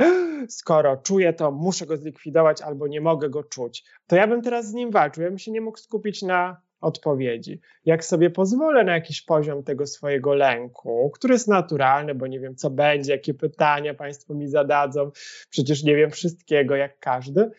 [0.49, 4.67] skoro czuję to, muszę go zlikwidować albo nie mogę go czuć, to ja bym teraz
[4.67, 5.23] z nim walczył.
[5.23, 7.59] Ja bym się nie mógł skupić na odpowiedzi.
[7.85, 12.55] Jak sobie pozwolę na jakiś poziom tego swojego lęku, który jest naturalny, bo nie wiem,
[12.55, 15.11] co będzie, jakie pytania Państwo mi zadadzą,
[15.49, 17.51] przecież nie wiem wszystkiego jak każdy,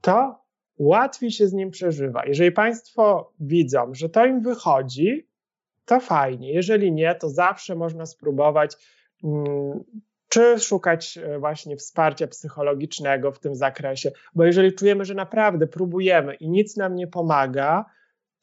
[0.00, 0.40] to
[0.78, 2.26] łatwiej się z nim przeżywa.
[2.26, 5.28] Jeżeli Państwo widzą, że to im wychodzi,
[5.84, 6.52] to fajnie.
[6.52, 8.76] Jeżeli nie, to zawsze można spróbować
[9.24, 9.84] mm,
[10.28, 16.34] czy szukać e, właśnie wsparcia psychologicznego w tym zakresie, bo jeżeli czujemy, że naprawdę próbujemy
[16.34, 17.84] i nic nam nie pomaga,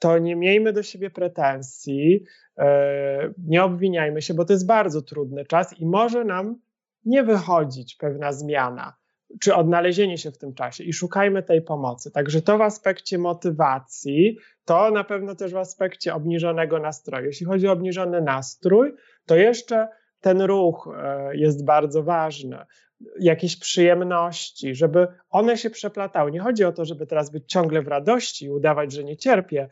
[0.04, 2.24] to nie miejmy do siebie pretensji,
[2.58, 6.56] e, nie obwiniajmy się, bo to jest bardzo trudny czas i może nam
[7.06, 8.94] nie wychodzić pewna zmiana
[9.42, 12.12] czy odnalezienie się w tym czasie i szukajmy tej pomocy.
[12.12, 17.26] Także to w aspekcie motywacji, to na pewno też w aspekcie obniżonego nastroju.
[17.26, 18.94] Jeśli chodzi o obniżony nastrój,
[19.26, 19.88] to jeszcze
[20.22, 22.58] ten ruch e, jest bardzo ważny.
[23.20, 26.32] Jakieś przyjemności, żeby one się przeplatały.
[26.32, 29.70] Nie chodzi o to, żeby teraz być ciągle w radości i udawać, że nie cierpię,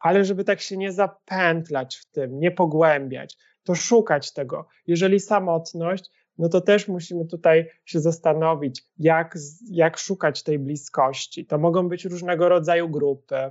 [0.00, 4.68] ale żeby tak się nie zapętlać w tym, nie pogłębiać, to szukać tego.
[4.86, 9.38] Jeżeli samotność, no to też musimy tutaj się zastanowić, jak,
[9.70, 11.46] jak szukać tej bliskości.
[11.46, 13.50] To mogą być różnego rodzaju grupy.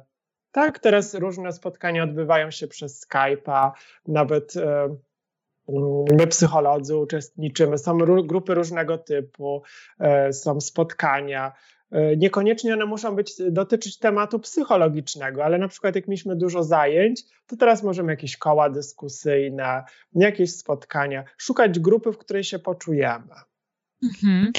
[0.52, 3.72] Tak, teraz różne spotkania odbywają się przez Skype'a,
[4.08, 4.96] nawet e,
[6.18, 9.62] my psycholodzy uczestniczymy, są grupy różnego typu,
[10.00, 11.54] e, są spotkania.
[11.92, 17.24] E, niekoniecznie one muszą być, dotyczyć tematu psychologicznego, ale na przykład jak mieliśmy dużo zajęć,
[17.48, 19.84] to teraz możemy jakieś koła dyskusyjne,
[20.16, 23.36] jakieś spotkania, szukać grupy, w której się poczujemy.
[24.04, 24.52] Mhm.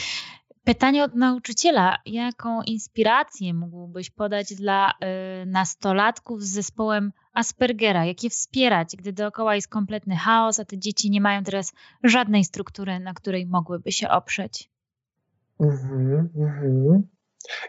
[0.64, 1.96] Pytanie od nauczyciela.
[2.06, 8.04] Jaką inspirację mógłbyś podać dla y, nastolatków z zespołem Aspergera?
[8.04, 11.72] Jak je wspierać, gdy dookoła jest kompletny chaos, a te dzieci nie mają teraz
[12.04, 14.70] żadnej struktury, na której mogłyby się oprzeć?
[15.60, 17.02] Mhm, mhm.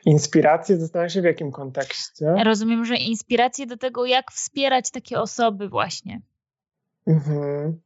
[0.05, 2.35] Inspiracje, zastanawiam się w jakim kontekście.
[2.43, 6.21] Rozumiem, że inspiracje do tego, jak wspierać takie osoby właśnie.
[7.07, 7.81] Mhm.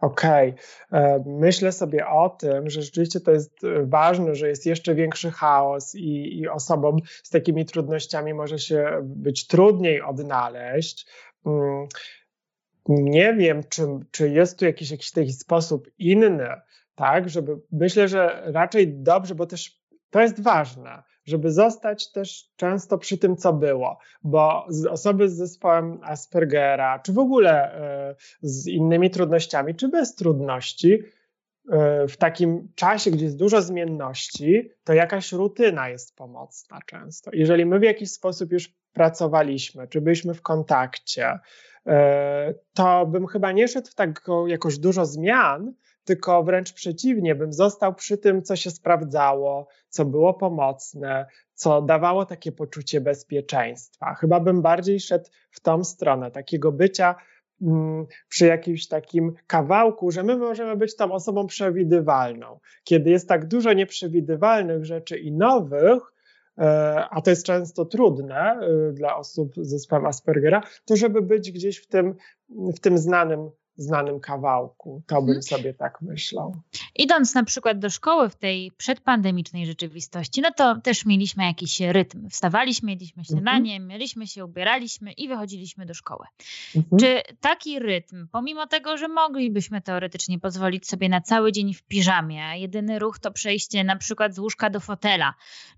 [0.00, 0.54] Okej.
[0.88, 1.00] Okay.
[1.00, 5.30] E, myślę sobie o tym, że rzeczywiście to jest e, ważne, że jest jeszcze większy
[5.30, 11.06] chaos i, i osobom z takimi trudnościami może się być trudniej odnaleźć.
[11.46, 11.88] Mm,
[12.88, 16.48] nie wiem, czy, czy jest tu jakiś, jakiś taki sposób inny,
[16.94, 19.77] tak, żeby myślę, że raczej dobrze, bo też
[20.10, 26.00] to jest ważne, żeby zostać też często przy tym, co było, bo osoby z zespołem
[26.02, 31.02] Aspergera, czy w ogóle e, z innymi trudnościami, czy bez trudności,
[31.72, 37.30] e, w takim czasie, gdzie jest dużo zmienności, to jakaś rutyna jest pomocna często.
[37.34, 41.38] Jeżeli my w jakiś sposób już pracowaliśmy, czy byliśmy w kontakcie,
[41.86, 45.74] e, to bym chyba nie szedł w tak jakoś dużo zmian,
[46.08, 52.26] tylko wręcz przeciwnie, bym został przy tym, co się sprawdzało, co było pomocne, co dawało
[52.26, 54.14] takie poczucie bezpieczeństwa.
[54.14, 57.14] Chyba bym bardziej szedł w tą stronę, takiego bycia
[57.62, 62.60] mm, przy jakimś takim kawałku, że my możemy być tą osobą przewidywalną.
[62.84, 66.02] Kiedy jest tak dużo nieprzewidywalnych rzeczy i nowych,
[66.58, 71.52] e, a to jest często trudne e, dla osób z zespołem Aspergera, to żeby być
[71.52, 72.14] gdzieś w tym,
[72.48, 75.02] w tym znanym znanym kawałku.
[75.06, 75.42] To bym mhm.
[75.42, 76.56] sobie tak myślał.
[76.96, 82.28] Idąc na przykład do szkoły w tej przedpandemicznej rzeczywistości, no to też mieliśmy jakiś rytm.
[82.28, 83.88] Wstawaliśmy, jedliśmy śniadanie, mhm.
[83.88, 86.26] mieliśmy się, ubieraliśmy i wychodziliśmy do szkoły.
[86.76, 87.00] Mhm.
[87.00, 92.44] Czy taki rytm, pomimo tego, że moglibyśmy teoretycznie pozwolić sobie na cały dzień w piżamie,
[92.44, 95.34] a jedyny ruch to przejście na przykład z łóżka do fotela,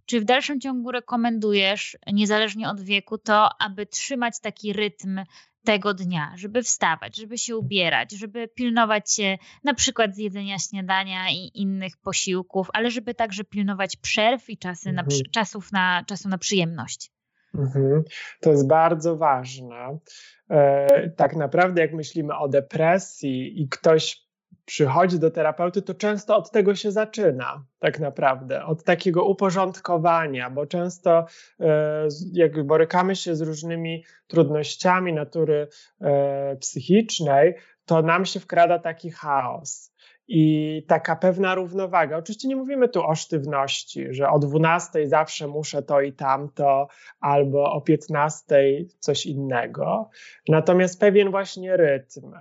[0.07, 5.21] czy w dalszym ciągu rekomendujesz, niezależnie od wieku, to aby trzymać taki rytm
[5.65, 11.31] tego dnia, żeby wstawać, żeby się ubierać, żeby pilnować się na przykład z jedzenia śniadania
[11.31, 15.09] i innych posiłków, ale żeby także pilnować przerw i czasy mhm.
[15.09, 17.13] na, czasów na, czasu na przyjemność.
[17.55, 18.03] Mhm.
[18.41, 19.99] To jest bardzo ważne.
[20.51, 24.30] E, tak naprawdę, jak myślimy o depresji i ktoś
[24.65, 30.67] przychodzi do terapeuty, to często od tego się zaczyna, tak naprawdę, od takiego uporządkowania, bo
[30.67, 31.27] często
[31.61, 35.69] e, jak borykamy się z różnymi trudnościami natury
[36.01, 39.91] e, psychicznej, to nam się wkrada taki chaos.
[40.33, 42.17] I taka pewna równowaga.
[42.17, 46.89] Oczywiście nie mówimy tu o sztywności, że o 12 zawsze muszę to i tamto,
[47.21, 48.45] albo o 15
[48.99, 50.11] coś innego.
[50.49, 52.33] Natomiast pewien właśnie rytm,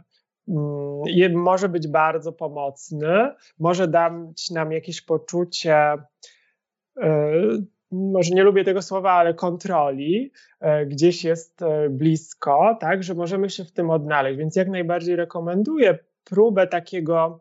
[1.33, 5.93] może być bardzo pomocny, może dać nam jakieś poczucie,
[7.01, 7.31] e,
[7.91, 13.49] może nie lubię tego słowa, ale kontroli, e, gdzieś jest e, blisko, tak, że możemy
[13.49, 14.37] się w tym odnaleźć.
[14.37, 17.39] Więc jak najbardziej rekomenduję próbę takiego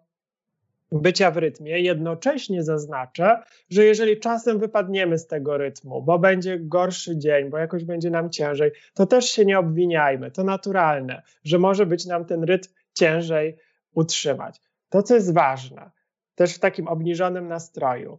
[0.93, 1.81] bycia w rytmie.
[1.81, 7.85] Jednocześnie zaznaczę, że jeżeli czasem wypadniemy z tego rytmu, bo będzie gorszy dzień, bo jakoś
[7.85, 10.31] będzie nam ciężej, to też się nie obwiniajmy.
[10.31, 13.57] To naturalne, że może być nam ten rytm ciężej
[13.95, 14.61] utrzymać.
[14.89, 15.91] To, co jest ważne,
[16.35, 18.19] też w takim obniżonym nastroju.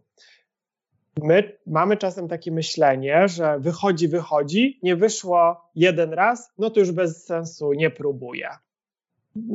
[1.22, 6.92] My mamy czasem takie myślenie, że wychodzi, wychodzi, nie wyszło jeden raz, no to już
[6.92, 8.48] bez sensu nie próbuję.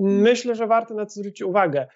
[0.03, 1.87] Myślę, że warto na to zwrócić uwagę.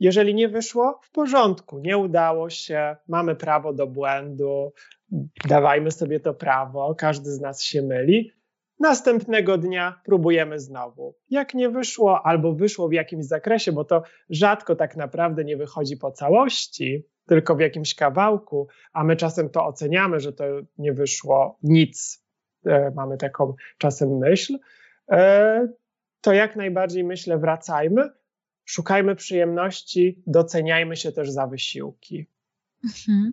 [0.00, 4.72] Jeżeli nie wyszło, w porządku, nie udało się, mamy prawo do błędu,
[5.48, 8.32] dawajmy sobie to prawo, każdy z nas się myli.
[8.80, 11.14] Następnego dnia próbujemy znowu.
[11.30, 15.96] Jak nie wyszło, albo wyszło w jakimś zakresie, bo to rzadko tak naprawdę nie wychodzi
[15.96, 20.44] po całości, tylko w jakimś kawałku, a my czasem to oceniamy, że to
[20.78, 22.24] nie wyszło nic.
[22.66, 24.58] E, mamy taką czasem myśl.
[25.10, 25.68] E,
[26.20, 28.10] to jak najbardziej myślę, wracajmy,
[28.64, 32.26] szukajmy przyjemności, doceniajmy się też za wysiłki.
[32.84, 33.32] Mhm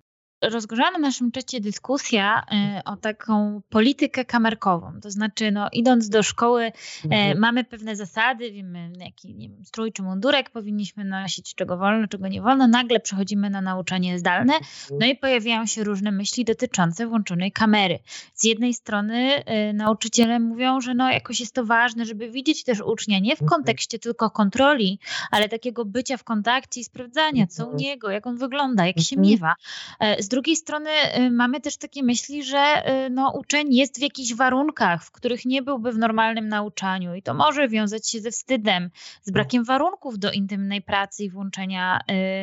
[0.50, 2.44] rozgorzała na naszym czacie dyskusja
[2.80, 5.00] y, o taką politykę kamerkową.
[5.02, 6.72] To znaczy, no, idąc do szkoły, e,
[7.04, 7.40] mhm.
[7.40, 12.28] mamy pewne zasady, wiemy, jaki nie wiem, strój czy mundurek powinniśmy nosić, czego wolno, czego
[12.28, 12.68] nie wolno.
[12.68, 15.00] Nagle przechodzimy na nauczanie zdalne, mhm.
[15.00, 18.00] no i pojawiają się różne myśli dotyczące włączonej kamery.
[18.34, 22.82] Z jednej strony y, nauczyciele mówią, że no, jakoś jest to ważne, żeby widzieć też
[22.82, 23.50] ucznia nie w mhm.
[23.50, 25.00] kontekście tylko kontroli,
[25.32, 29.18] ale takiego bycia w kontakcie i sprawdzania, co u niego, jak on wygląda, jak się
[29.18, 29.56] miewa.
[30.00, 34.02] E, z drugiej strony y, mamy też takie myśli, że y, no, uczeń jest w
[34.02, 38.32] jakichś warunkach, w których nie byłby w normalnym nauczaniu i to może wiązać się ze
[38.32, 38.90] wstydem,
[39.22, 39.34] z no.
[39.34, 42.00] brakiem warunków do intymnej pracy i włączenia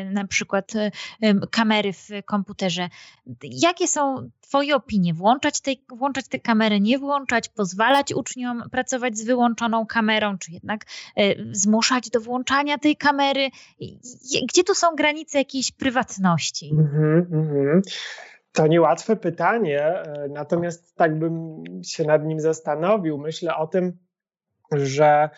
[0.09, 0.73] y, na przykład
[1.51, 2.89] kamery w komputerze.
[3.43, 5.15] Jakie są Twoje opinie?
[5.15, 10.87] Włączać, tej, włączać te kamery, nie włączać, pozwalać uczniom pracować z wyłączoną kamerą, czy jednak
[11.53, 13.51] zmuszać do włączania tej kamery?
[14.49, 16.71] Gdzie tu są granice jakiejś prywatności?
[16.73, 17.80] Mm -hmm,
[18.53, 23.19] To niełatwe pytanie, e, natomiast tak bym się nad nim zastanowił.
[23.19, 23.99] Myślę o tym,
[24.73, 25.31] że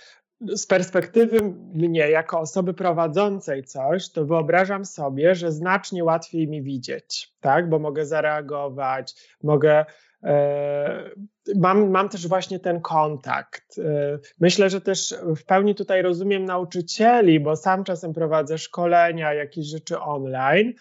[0.48, 1.38] z perspektywy
[1.74, 7.68] mnie, jako osoby prowadzącej coś, to wyobrażam sobie, że znacznie łatwiej mi widzieć, tak?
[7.68, 9.85] Bo mogę zareagować, mogę.
[10.22, 11.11] E,
[11.57, 13.78] mam, mam też właśnie ten kontakt.
[13.78, 19.66] E, myślę, że też w pełni tutaj rozumiem nauczycieli, bo sam czasem prowadzę szkolenia, jakieś
[19.66, 20.72] rzeczy online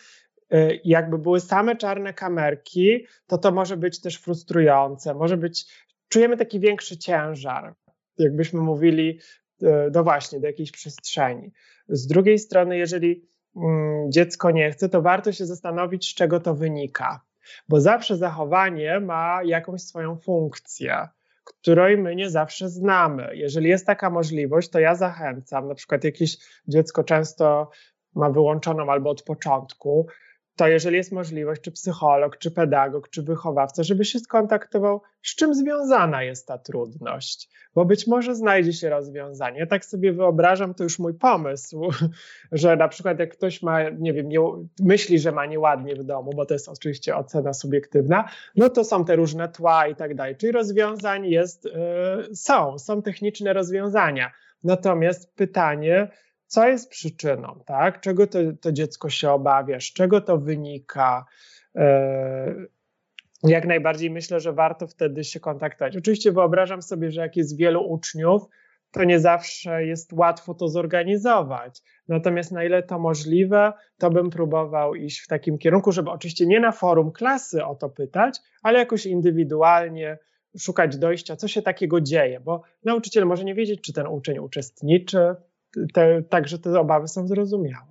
[0.84, 5.66] jakby były same czarne kamerki, to to może być też frustrujące, może być,
[6.10, 7.74] czujemy taki większy ciężar,
[8.18, 9.20] jakbyśmy mówili,
[9.64, 11.52] y, no właśnie, do jakiejś przestrzeni.
[11.90, 16.56] Z drugiej strony, jeżeli mm, dziecko nie chce, to warto się zastanowić, z czego to
[16.56, 17.22] wynika,
[17.70, 21.08] bo zawsze zachowanie ma jakąś swoją funkcję
[21.44, 23.30] której my nie zawsze znamy.
[23.34, 26.38] Jeżeli jest taka możliwość, to ja zachęcam, na przykład jakieś
[26.68, 27.70] dziecko często
[28.16, 30.08] ma wyłączoną albo od początku,
[30.62, 35.54] to jeżeli jest możliwość, czy psycholog, czy pedagog, czy wychowawca, żeby się skontaktował, z czym
[35.54, 39.67] związana jest ta trudność, bo być może znajdzie się rozwiązanie.
[39.67, 41.89] Tak sobie wyobrażam, to już mój pomysł,
[42.52, 44.39] że na przykład jak ktoś ma, nie wiem, nie,
[44.80, 49.06] myśli, że ma nieładnie w domu, bo to jest oczywiście ocena subiektywna, no to są
[49.06, 50.36] te różne tła i tak dalej.
[50.36, 54.32] Czyli rozwiązań jest, yy, są, są techniczne rozwiązania.
[54.63, 56.08] Natomiast pytanie,
[56.52, 58.02] co jest przyczyną, tak?
[58.02, 61.26] Czego to, to dziecko się obawia, z czego to wynika.
[61.76, 62.56] E,
[63.44, 65.98] jak najbardziej myślę, że warto wtedy się kontaktować.
[65.98, 68.42] Oczywiście wyobrażam sobie, że jak jest wielu uczniów,
[68.92, 71.82] to nie zawsze jest łatwo to zorganizować.
[72.08, 76.60] Natomiast na ile to możliwe, to bym próbował iść w takim kierunku, żeby oczywiście nie
[76.60, 80.18] na forum klasy o to pytać, ale jakoś indywidualnie
[80.60, 85.36] szukać dojścia, co się takiego dzieje, bo nauczyciel może nie wiedzieć, czy ten uczeń uczestniczy,
[85.93, 87.88] te, także te obawy są zrozumiałe.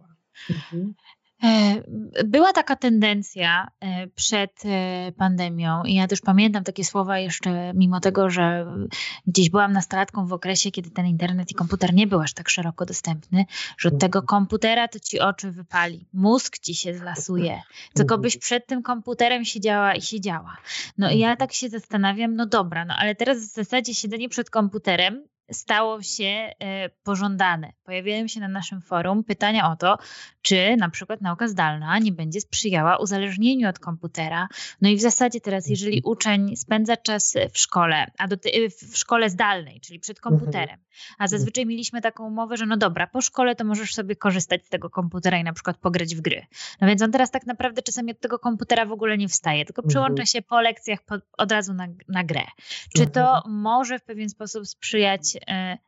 [0.51, 0.95] Mhm.
[1.43, 1.83] E,
[2.25, 8.01] była taka tendencja e, przed e, pandemią, i ja też pamiętam takie słowa jeszcze, mimo
[8.01, 8.67] tego, że
[9.27, 12.87] gdzieś byłam nastolatką w okresie, kiedy ten internet i komputer nie był aż tak szeroko
[12.87, 13.45] dostępny,
[13.79, 17.61] że od tego komputera to ci oczy wypali, mózg ci się zlasuje,
[17.95, 20.57] tylko byś przed tym komputerem siedziała i siedziała.
[20.99, 24.51] No i ja tak się zastanawiam, no dobra, no ale teraz w zasadzie siedzenie przed
[24.51, 27.73] komputerem stało się e, pożądane.
[27.85, 29.99] Pojawiają się na naszym forum pytania o to,
[30.43, 34.49] czy na przykład nauka zdalna nie będzie sprzyjała uzależnieniu od komputera.
[34.81, 36.13] No i w zasadzie teraz, jeżeli mhm.
[36.13, 38.37] uczeń spędza czas w szkole, a do,
[38.93, 40.39] w szkole zdalnej, czyli przed mhm.
[40.39, 40.79] komputerem,
[41.19, 44.69] a zazwyczaj mieliśmy taką umowę, że no dobra, po szkole to możesz sobie korzystać z
[44.69, 46.47] tego komputera i na przykład pograć w gry.
[46.81, 49.83] No więc on teraz tak naprawdę czasami od tego komputera w ogóle nie wstaje, tylko
[49.83, 50.27] przyłącza mhm.
[50.27, 52.43] się po lekcjach po, od razu na, na grę.
[52.97, 55.37] Czy to może w pewien sposób sprzyjać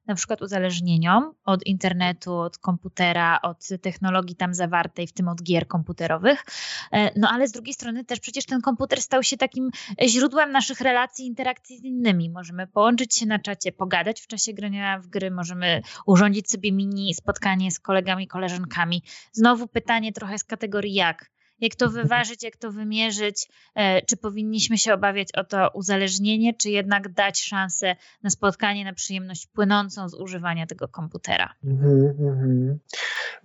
[0.07, 5.69] na przykład uzależnieniom od internetu, od komputera, od technologii tam zawartej, w tym od gier
[5.69, 6.45] komputerowych.
[6.93, 9.71] E, no ale z drugiej strony też przecież ten komputer stał się takim
[10.07, 12.31] źródłem naszych relacji, interakcji z innymi.
[12.31, 17.15] Możemy połączyć się na czacie, pogadać w czasie grania w gry, możemy urządzić sobie mini
[17.15, 19.03] spotkanie z kolegami, koleżankami.
[19.33, 21.33] Znowu pytanie trochę z kategorii jak
[21.63, 23.49] Jak to wyważyć, jak to wymierzyć?
[23.75, 28.93] E, czy powinniśmy się obawiać o to uzależnienie, czy jednak dać szansę na spotkanie, na
[28.93, 31.55] przyjemność płynącą z używania tego komputera?
[31.65, 32.75] Mm -hmm.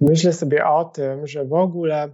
[0.01, 2.09] Myślę sobie o tym, że w ogóle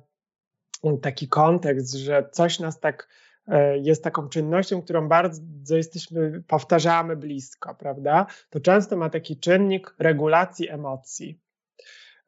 [1.02, 3.08] taki kontekst, że coś nas tak
[3.48, 8.26] e, jest taką czynnością, którą bardzo jesteśmy, powtarzamy blisko, prawda?
[8.50, 11.43] To często ma taki czynnik regulacji emocji.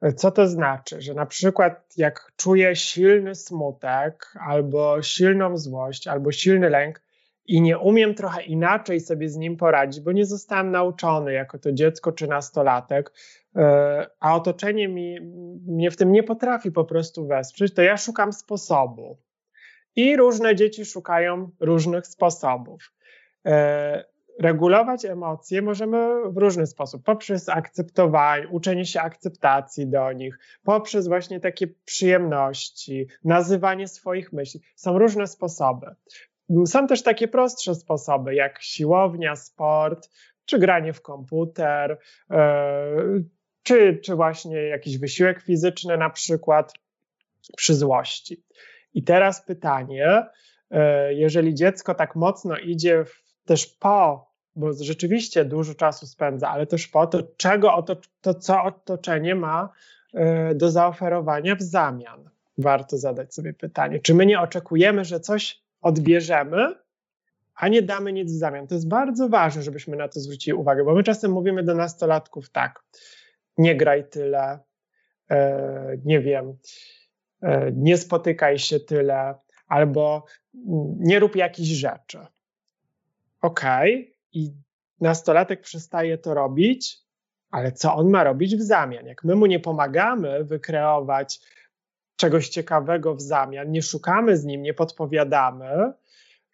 [0.02, 1.02] E, co to znaczy?
[1.02, 7.02] Że na przykład jak czuję silny smutek, albo silną złość, albo silny lęk
[7.46, 11.72] i nie umiem trochę inaczej sobie z nim poradzić, bo nie zostałem nauczony jako to
[11.72, 13.12] dziecko czy nastolatek,
[13.56, 15.22] e, a otoczenie mi,
[15.68, 19.18] mnie w tym nie potrafi po prostu wesprzeć, to ja szukam sposobu.
[19.96, 22.92] I różne dzieci szukają różnych sposobów.
[24.40, 31.40] Regulować emocje możemy w różny sposób, poprzez akceptowanie, uczenie się akceptacji do nich, poprzez właśnie
[31.40, 34.62] takie przyjemności, nazywanie swoich myśli.
[34.76, 35.88] Są różne sposoby.
[36.66, 40.10] Są też takie prostsze sposoby, jak siłownia, sport,
[40.46, 42.00] czy granie w komputer,
[42.32, 43.24] e,
[43.64, 46.74] czy, czy właśnie jakiś wysiłek fizyczny, na przykład
[47.58, 48.44] przy złości.
[48.94, 50.26] I teraz pytanie,
[50.72, 56.68] e, jeżeli dziecko tak mocno idzie w też po, bo rzeczywiście dużo czasu spędza, ale
[56.68, 57.86] też po to, czego
[58.22, 59.70] to, co otoczenie ma
[60.14, 62.30] e, do zaoferowania w zamian.
[62.58, 66.76] Warto zadać sobie pytanie, czy my nie oczekujemy, że coś odbierzemy,
[67.56, 68.68] a nie damy nic w zamian.
[68.68, 72.50] To jest bardzo ważne, żebyśmy na to zwrócili uwagę, bo my czasem mówimy do nastolatków
[72.50, 72.84] tak,
[73.58, 74.60] nie graj tyle,
[75.30, 76.58] e, nie wiem,
[77.42, 79.36] e, nie spotykaj się tyle,
[79.68, 80.26] albo
[80.98, 82.20] nie rób jakichś rzeczy
[83.46, 83.62] ok,
[84.34, 84.52] i
[85.02, 86.98] nastolatek przestaje to robić,
[87.52, 89.06] ale co on ma robić w zamian?
[89.06, 91.40] Jak my mu nie pomagamy wykreować
[92.16, 95.94] czegoś ciekawego w zamian, nie szukamy z nim, nie podpowiadamy,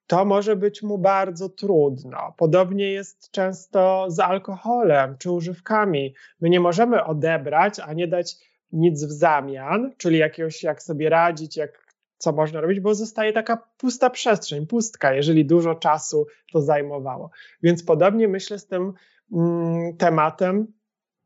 [0.08, 2.34] to może być mu bardzo trudno.
[2.38, 6.16] Podobnie jest często z alkoholem czy używkami.
[6.42, 8.36] My nie możemy odebrać, a nie dać
[8.72, 11.91] nic w zamian, czyli jakiegoś, jak sobie radzić, jak
[12.22, 17.32] co można robić, bo zostaje taka pusta przestrzeń, pustka, jeżeli dużo czasu to zajmowało.
[17.64, 18.94] Więc podobnie myślę z tym
[19.32, 20.68] mm, tematem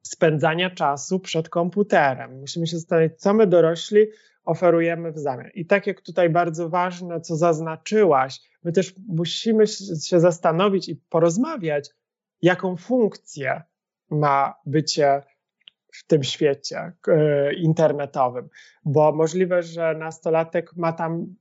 [0.02, 2.39] spędzania czasu przed komputerem.
[2.39, 4.06] Musimy się zastanowić, co my dorośli
[4.46, 5.50] oferujemy w zamian.
[5.54, 9.68] I tak jak tutaj bardzo ważne, co zaznaczyłaś, my też musimy
[10.04, 11.89] się zastanowić i porozmawiać,
[12.41, 13.62] jaką funkcję
[14.10, 15.22] ma bycie
[15.96, 18.50] w tym świecie e, internetowym,
[18.86, 21.36] bo możliwe, że nastolatek ma tam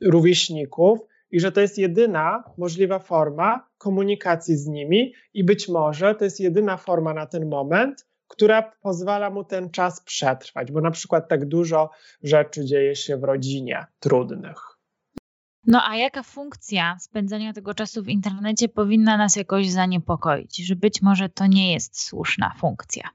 [0.00, 0.98] rówieśników
[1.30, 6.40] i że to jest jedyna możliwa forma komunikacji z nimi i być może to jest
[6.40, 11.48] jedyna forma na ten moment, która pozwala mu ten czas przetrwać, bo na przykład tak
[11.48, 11.90] dużo
[12.22, 14.76] rzeczy dzieje się w rodzinie trudnych.
[15.66, 21.02] No a jaka funkcja spędzania tego czasu w internecie powinna nas jakoś zaniepokoić, że być
[21.02, 23.08] może to nie jest słuszna funkcja?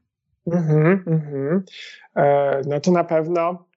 [0.48, 1.64] Mhm, mhm.
[2.16, 3.72] E, no to na pewno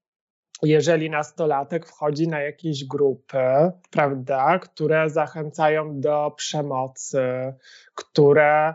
[0.62, 7.54] jeżeli nastolatek wchodzi na jakieś grupy, prawda, które zachęcają do przemocy,
[7.94, 8.74] które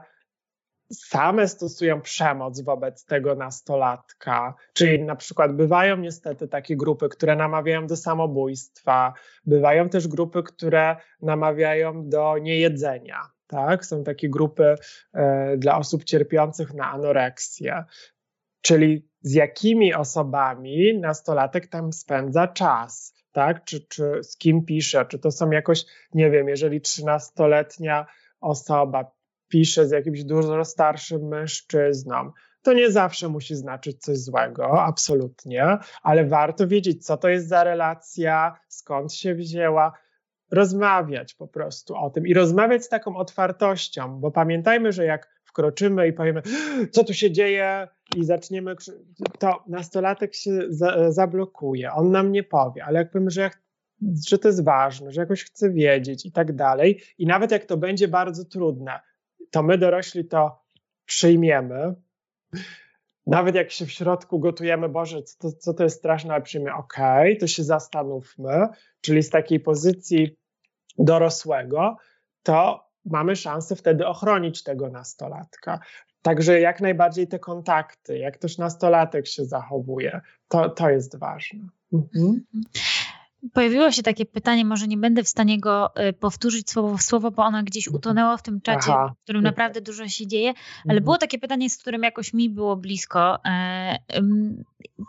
[0.94, 7.88] same stosują przemoc wobec tego nastolatka, czyli na przykład bywają niestety takie grupy, które namawiają
[7.88, 9.14] do samobójstwa,
[9.46, 13.86] bywają też grupy, które namawiają do niejedzenia, tak?
[13.86, 14.76] Są takie grupy
[15.14, 17.84] e, dla osób cierpiących na anoreksję.
[18.62, 23.64] Czyli z jakimi osobami nastolatek tam spędza czas, tak?
[23.64, 28.06] Czy, czy z kim pisze, czy to są jakoś, nie wiem, jeżeli trzynastoletnia
[28.41, 29.12] osoba
[29.47, 32.32] pisze z jakimś dużo starszym mężczyzną,
[32.62, 37.64] to nie zawsze musi znaczyć coś złego, absolutnie, ale warto wiedzieć, co to jest za
[37.64, 39.93] relacja, skąd się wzięła,
[40.52, 46.08] rozmawiać po prostu o tym i rozmawiać z taką otwartością, bo pamiętajmy, że jak wkroczymy
[46.08, 46.41] i powiemy,
[46.91, 48.76] co tu się dzieje, i zaczniemy,
[49.39, 53.50] to nastolatek się za, zablokuje, on nam nie powie, ale jak powiemy, że, ja,
[54.28, 57.78] że to jest ważne, że jakoś chce wiedzieć i tak dalej, i nawet jak to
[57.78, 59.00] będzie bardzo trudne,
[59.52, 60.64] to my dorośli to
[61.06, 61.95] przyjmiemy.
[63.30, 67.32] Nawet jak się w środku gotujemy, Boże, co, co to jest straszne, ale przyjmiemy, okej,
[67.32, 68.68] okay, to się zastanówmy,
[69.02, 70.38] czyli z takiej pozycji
[70.98, 71.98] dorosłego,
[72.44, 75.80] to mamy szansę wtedy ochronić tego nastolatka.
[76.22, 81.68] Także jak najbardziej te kontakty, jak też nastolatek się zachowuje, to, to jest ważne.
[81.94, 82.46] Mhm.
[83.54, 87.32] Pojawiło się takie pytanie, może nie będę w stanie go y, powtórzyć słowo w słowo,
[87.32, 89.14] bo ono gdzieś utonęło w tym czacie, Aha.
[89.20, 90.50] w którym naprawdę dużo się dzieje,
[90.86, 91.04] ale mhm.
[91.04, 93.46] było takie pytanie, z którym jakoś mi było blisko.
[93.46, 94.00] E,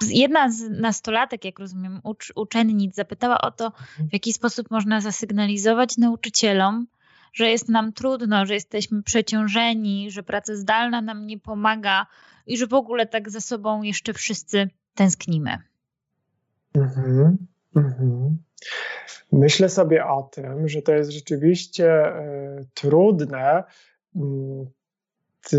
[0.09, 4.09] jedna z nastolatek, jak rozumiem, ucz, uczennic, zapytała o to, mhm.
[4.09, 6.87] w jaki sposób można zasygnalizować nauczycielom,
[7.33, 12.07] że jest nam trudno, że jesteśmy przeciążeni, że praca zdalna nam nie pomaga
[12.47, 15.59] i że w ogóle tak za sobą jeszcze wszyscy tęsknimy.
[16.74, 17.47] Mhm.
[17.77, 18.39] Mhm.
[19.33, 23.64] Myślę sobie o tym, że to jest rzeczywiście y, trudne.
[24.16, 24.21] Y,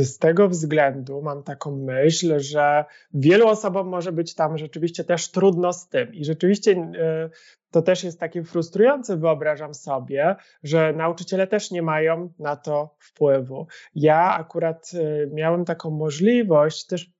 [0.05, 5.73] z tego względu mam taką myśl, że wielu osobom może być tam rzeczywiście też trudno
[5.73, 6.13] z tym.
[6.13, 7.29] I rzeczywiście y,
[7.71, 13.67] to też jest takie frustrujące, wyobrażam sobie, że nauczyciele też nie mają na to wpływu.
[13.95, 14.91] Ja akurat
[15.33, 17.11] miałem taką możliwość też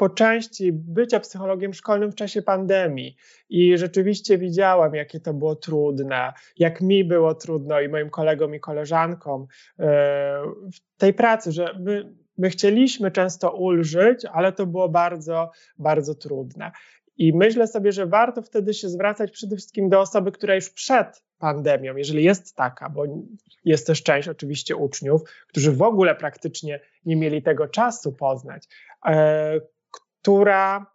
[0.00, 3.16] po części bycia psychologiem szkolnym w czasie pandemii
[3.48, 8.60] i rzeczywiście widziałam, jakie to było trudne, jak mi było trudno i moim kolegom i
[8.60, 9.46] koleżankom
[9.78, 9.86] e,
[10.72, 16.70] w tej pracy, że my, my chcieliśmy często ulżyć, ale to było bardzo, bardzo trudne.
[17.16, 21.22] I myślę sobie, że warto wtedy się zwracać przede wszystkim do osoby, która już przed
[21.38, 23.04] pandemią, jeżeli jest taka, bo
[23.64, 28.64] jest też część oczywiście uczniów, którzy w ogóle praktycznie nie mieli tego czasu poznać,
[29.06, 29.60] e,
[30.22, 30.86] która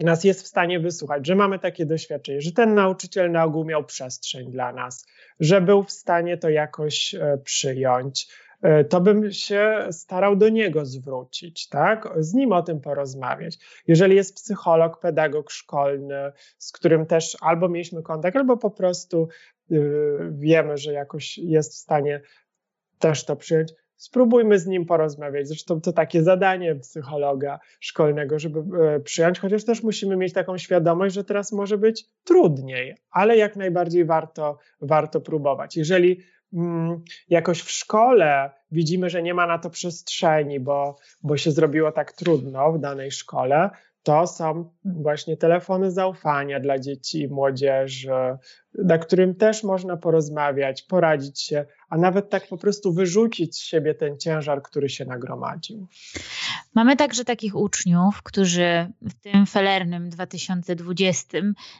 [0.00, 3.84] nas jest w stanie wysłuchać, że mamy takie doświadczenie, że ten nauczyciel na ogół miał
[3.84, 5.06] przestrzeń dla nas,
[5.40, 8.28] że był w stanie to jakoś e, przyjąć,
[8.62, 12.08] e, to bym się starał do niego zwrócić, tak?
[12.18, 13.58] Z nim o tym porozmawiać.
[13.86, 19.28] Jeżeli jest psycholog, pedagog szkolny, z którym też albo mieliśmy kontakt, albo po prostu
[19.72, 19.78] y,
[20.30, 22.20] wiemy, że jakoś jest w stanie
[22.98, 25.48] też to przyjąć, spróbujmy z nim porozmawiać.
[25.48, 31.14] Zresztą to takie zadanie psychologa szkolnego, żeby e, przyjąć, chociaż też musimy mieć taką świadomość,
[31.14, 35.76] że teraz może być trudniej, ale jak najbardziej warto, warto próbować.
[35.76, 36.20] Jeżeli
[36.52, 41.92] mm, jakoś w szkole widzimy, że nie ma na to przestrzeni, bo, bo się zrobiło
[41.92, 43.70] tak trudno w danej szkole,
[44.02, 48.10] to są właśnie telefony zaufania dla dzieci i młodzieży,
[48.84, 53.94] na którym też można porozmawiać, poradzić się, a nawet tak po prostu wyrzucić z siebie
[53.94, 55.86] ten ciężar, który się nagromadził.
[56.74, 61.38] Mamy także takich uczniów, którzy w tym felernym 2020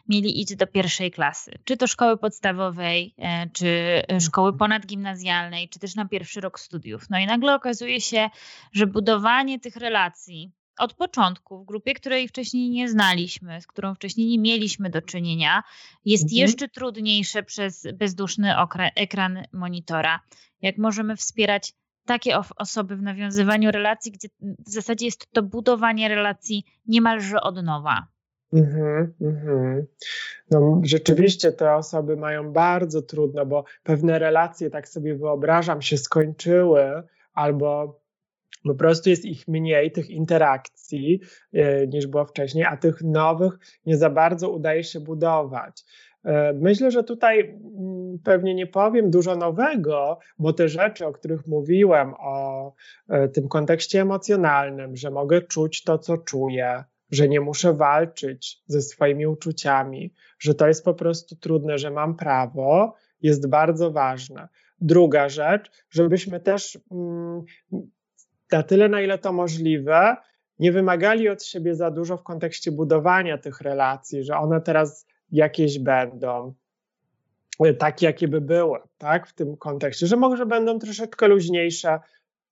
[0.08, 5.94] mieli iść do pierwszej klasy, czy to szkoły podstawowej, e, czy szkoły ponadgimnazjalnej, czy też
[5.94, 7.10] na pierwszy rok studiów.
[7.10, 8.28] No i nagle okazuje się,
[8.72, 14.26] że budowanie tych relacji od początku w grupie, której wcześniej nie znaliśmy, z którą wcześniej
[14.26, 15.62] nie mieliśmy do czynienia,
[16.04, 16.38] jest mhm.
[16.38, 18.54] jeszcze trudniejsze przez bezduszny
[18.96, 20.20] ekran monitora.
[20.62, 21.74] Jak możemy wspierać
[22.04, 28.06] takie osoby w nawiązywaniu relacji, gdzie w zasadzie jest to budowanie relacji niemalże od nowa.
[28.52, 29.86] Mhm, mhm.
[30.50, 37.02] No, rzeczywiście te osoby mają bardzo trudno, bo pewne relacje, tak sobie wyobrażam, się skończyły
[37.32, 38.00] albo
[38.64, 41.20] po prostu jest ich mniej, tych interakcji
[41.52, 45.84] e, niż było wcześniej, a tych nowych nie za bardzo udaje się budować.
[46.24, 51.46] E, myślę, że tutaj mm, pewnie nie powiem dużo nowego, bo te rzeczy, o których
[51.46, 52.72] mówiłem, o
[53.08, 58.82] e, tym kontekście emocjonalnym, że mogę czuć to, co czuję, że nie muszę walczyć ze
[58.82, 64.48] swoimi uczuciami, że to jest po prostu trudne, że mam prawo, jest bardzo ważne.
[64.80, 67.44] Druga rzecz, żebyśmy też mm,
[68.52, 70.16] na tyle, na ile to możliwe,
[70.58, 75.78] nie wymagali od siebie za dużo w kontekście budowania tych relacji, że one teraz jakieś
[75.78, 76.54] będą,
[77.78, 82.00] takie, jakie by były, tak, w tym kontekście, że może będą troszeczkę luźniejsze,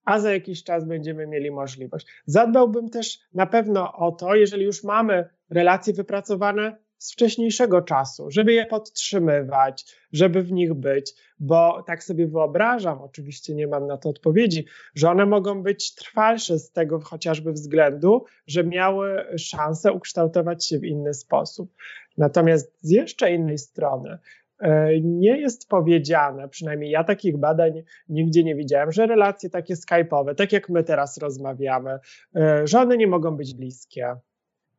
[0.05, 2.07] a za jakiś czas będziemy mieli możliwość.
[2.25, 8.53] Zadbałbym też na pewno o to, jeżeli już mamy relacje wypracowane, z wcześniejszego czasu, żeby
[8.53, 14.09] je podtrzymywać, żeby w nich być, bo tak sobie wyobrażam, oczywiście nie mam na to
[14.09, 20.79] odpowiedzi, że one mogą być trwalsze z tego chociażby względu, że miały szansę ukształtować się
[20.79, 21.73] w inny sposób.
[22.17, 24.17] Natomiast z jeszcze innej strony,
[24.59, 30.35] e, nie jest powiedziane, przynajmniej ja takich badań nigdzie nie widziałem, że relacje takie skype'owe,
[30.35, 31.99] tak jak my teraz rozmawiamy,
[32.35, 34.15] e, że one nie mogą być bliskie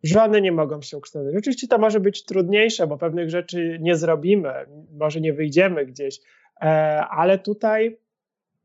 [0.02, 1.38] żony nie mogą się ukształtować.
[1.38, 4.52] Oczywiście to może być trudniejsze, bo pewnych rzeczy nie zrobimy,
[4.90, 6.20] może nie wyjdziemy gdzieś,
[6.60, 6.64] e,
[7.10, 7.98] ale tutaj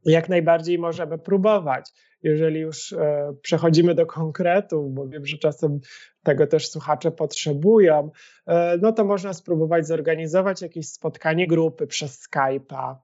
[0.05, 1.91] jak najbardziej możemy próbować.
[2.23, 5.79] Jeżeli już e, przechodzimy do konkretów, bo wiem, że czasem
[6.23, 8.11] tego też słuchacze potrzebują,
[8.45, 12.95] e, no to można spróbować zorganizować jakieś spotkanie grupy przez Skype'a,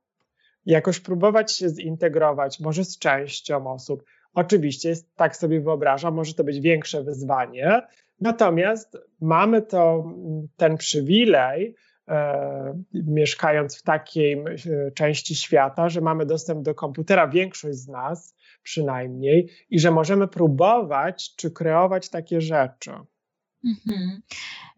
[0.66, 4.04] jakoś próbować się zintegrować, może z częścią osób.
[4.34, 7.82] Oczywiście, tak sobie wyobrażam, może to być większe wyzwanie,
[8.22, 10.14] Natomiast mamy to,
[10.58, 11.76] ten przywilej,
[12.08, 18.36] e, mieszkając w takiej e, części świata, że mamy dostęp do komputera, większość z nas
[18.64, 22.92] przynajmniej, i że możemy próbować czy kreować takie rzeczy.
[23.66, 24.22] Mhm.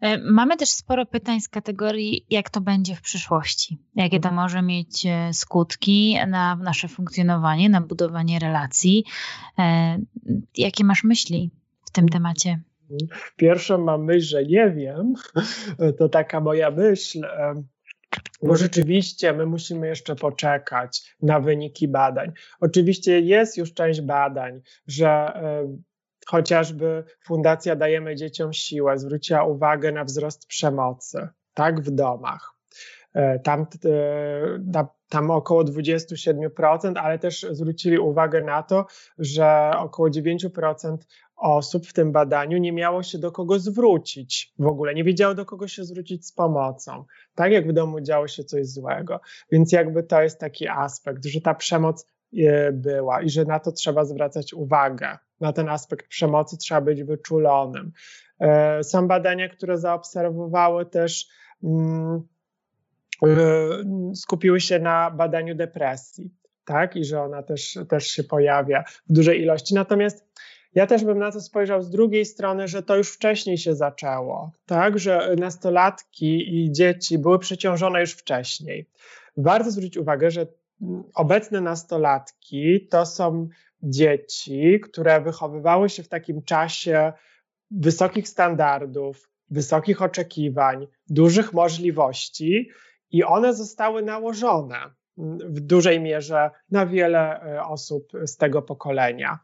[0.00, 4.62] E, mamy też sporo pytań z kategorii, jak to będzie w przyszłości, jakie to może
[4.62, 9.04] mieć e, skutki na nasze funkcjonowanie, na budowanie relacji.
[9.58, 9.98] E,
[10.56, 11.50] jakie masz myśli
[11.86, 12.60] w tym temacie?
[13.36, 15.14] Pierwszą mam myśl, że nie wiem.
[15.98, 17.20] To taka moja myśl.
[18.42, 22.32] Bo rzeczywiście my musimy jeszcze poczekać na wyniki badań.
[22.60, 25.32] Oczywiście jest już część badań, że
[26.26, 32.54] chociażby Fundacja Dajemy Dzieciom Siłę zwróciła uwagę na wzrost przemocy, tak, w domach.
[33.14, 38.86] E, tam, e, tam około 27%, ale też zwrócili uwagę na to,
[39.18, 40.96] że około 9%
[41.36, 45.44] osób w tym badaniu nie miało się do kogo zwrócić w ogóle, nie wiedziało do
[45.44, 47.04] kogo się zwrócić z pomocą,
[47.34, 49.20] tak jak w domu działo się coś złego.
[49.52, 52.06] Więc jakby to jest taki aspekt, że ta przemoc
[52.72, 57.92] była i że na to trzeba zwracać uwagę na ten aspekt przemocy trzeba być wyczulonym.
[58.40, 61.28] E, są badania, które zaobserwowały też,
[61.64, 62.22] mm,
[63.22, 63.36] e,
[64.14, 66.30] skupiły się na badaniu depresji,
[66.64, 69.74] tak, i że ona też, też się pojawia w dużej ilości.
[69.74, 70.26] Natomiast
[70.74, 74.50] ja też bym na to spojrzał z drugiej strony, że to już wcześniej się zaczęło,
[74.66, 78.86] tak, że nastolatki i dzieci były przeciążone już wcześniej.
[79.36, 80.46] Warto zwrócić uwagę, że
[81.14, 83.48] obecne nastolatki to są
[83.82, 87.12] dzieci, które wychowywały się w takim czasie
[87.70, 92.68] wysokich standardów, wysokich oczekiwań, dużych możliwości
[93.10, 94.76] i one zostały nałożone
[95.44, 99.38] w dużej mierze na wiele e, osób z tego pokolenia.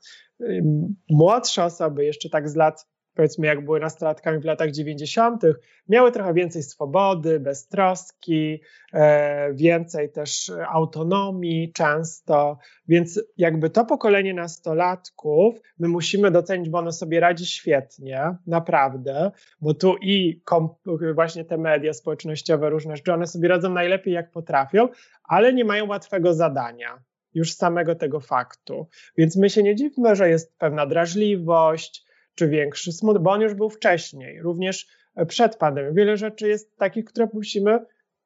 [1.10, 2.86] Młodsze osoby, jeszcze tak z lat
[3.18, 5.42] powiedzmy jak były nastolatkami w latach 90.,
[5.88, 8.60] miały trochę więcej swobody, beztroski,
[8.92, 12.58] e, więcej też autonomii często,
[12.88, 19.74] więc jakby to pokolenie nastolatków my musimy docenić, bo ono sobie radzi świetnie, naprawdę, bo
[19.74, 20.42] tu i
[21.14, 24.88] właśnie te media społecznościowe różne rzeczy, one sobie radzą najlepiej jak potrafią,
[25.24, 27.02] ale nie mają łatwego zadania
[27.34, 28.88] już samego tego faktu.
[29.16, 32.07] Więc my się nie dziwmy, że jest pewna drażliwość,
[32.38, 34.86] czy większy smut, bo on już był wcześniej, również
[35.16, 35.94] e, przed pandemią.
[35.94, 37.78] Wiele rzeczy jest takich, które musimy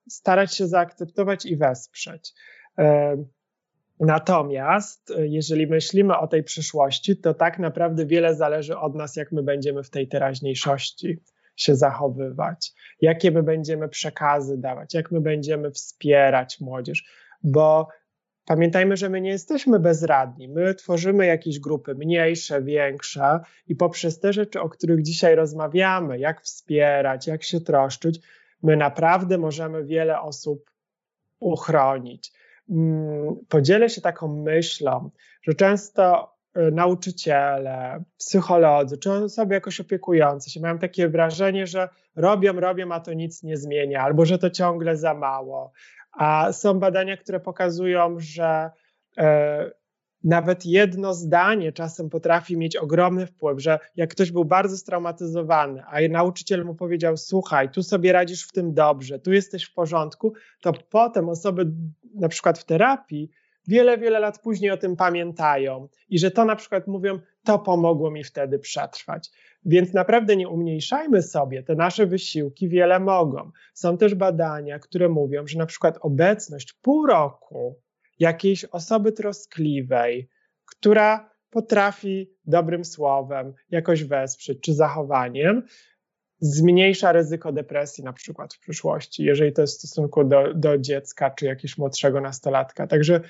[0.09, 2.33] starać się zaakceptować i wesprzeć.
[2.79, 3.17] E,
[4.01, 9.33] natomiast e, jeżeli myślimy o tej przyszłości, to tak naprawdę wiele zależy od nas, jak
[9.33, 11.19] my będziemy w tej teraźniejszości
[11.57, 17.05] się zachowywać, jakie my będziemy przekazy dawać, jak my będziemy wspierać młodzież,
[17.43, 17.89] bo
[18.45, 20.49] Pamiętajmy, że my nie jesteśmy bezradni.
[20.49, 26.43] My tworzymy jakieś grupy mniejsze, większe i poprzez te rzeczy, o których dzisiaj rozmawiamy, jak
[26.43, 28.21] wspierać, jak się troszczyć,
[28.63, 30.71] my naprawdę możemy wiele osób
[31.41, 32.33] uchronić.
[32.71, 35.11] Mm, podzielę się taką myślą,
[35.43, 42.61] że często y, nauczyciele, psycholodzy, czy osoby jakoś opiekujące się mają takie wrażenie, że robią,
[42.61, 45.73] robią, a to nic nie zmienia, albo że to ciągle za mało,
[46.13, 48.71] a są badania, które pokazują, że
[49.19, 49.71] e,
[50.25, 56.09] nawet jedno zdanie czasem potrafi mieć ogromny wpływ, że jak ktoś był bardzo straumatyzowany, a
[56.11, 60.73] nauczyciel mu powiedział: Słuchaj, tu sobie radzisz w tym dobrze, tu jesteś w porządku, to
[60.91, 61.67] potem osoby,
[62.15, 63.31] na przykład w terapii,
[63.69, 68.11] wiele, wiele lat później o tym pamiętają i że to na przykład mówią: To pomogło
[68.11, 69.31] mi wtedy przetrwać.
[69.65, 73.51] Więc naprawdę nie umniejszajmy sobie, te nasze wysiłki wiele mogą.
[73.75, 77.81] Są też badania, które mówią, że na przykład obecność pół roku
[78.19, 80.29] jakiejś osoby troskliwej,
[80.65, 85.63] która potrafi dobrym słowem jakoś wesprzeć czy zachowaniem,
[86.41, 91.31] zmniejsza ryzyko depresji na przykład w przyszłości, jeżeli to jest w stosunku do, do dziecka
[91.31, 92.87] czy jakiegoś młodszego nastolatka.
[92.87, 93.21] Także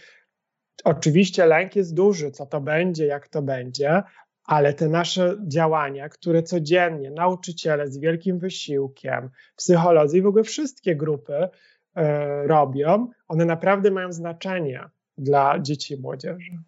[0.85, 4.03] oczywiście lęk jest duży, co to będzie, jak to będzie,
[4.45, 10.97] ale te nasze działania, które codziennie nauczyciele z wielkim wysiłkiem, psycholodzy i w ogóle wszystkie
[10.97, 11.49] grupy
[11.95, 14.85] e, robią, one naprawdę mają znaczenie
[15.19, 16.59] dla dzieci i młodzieży.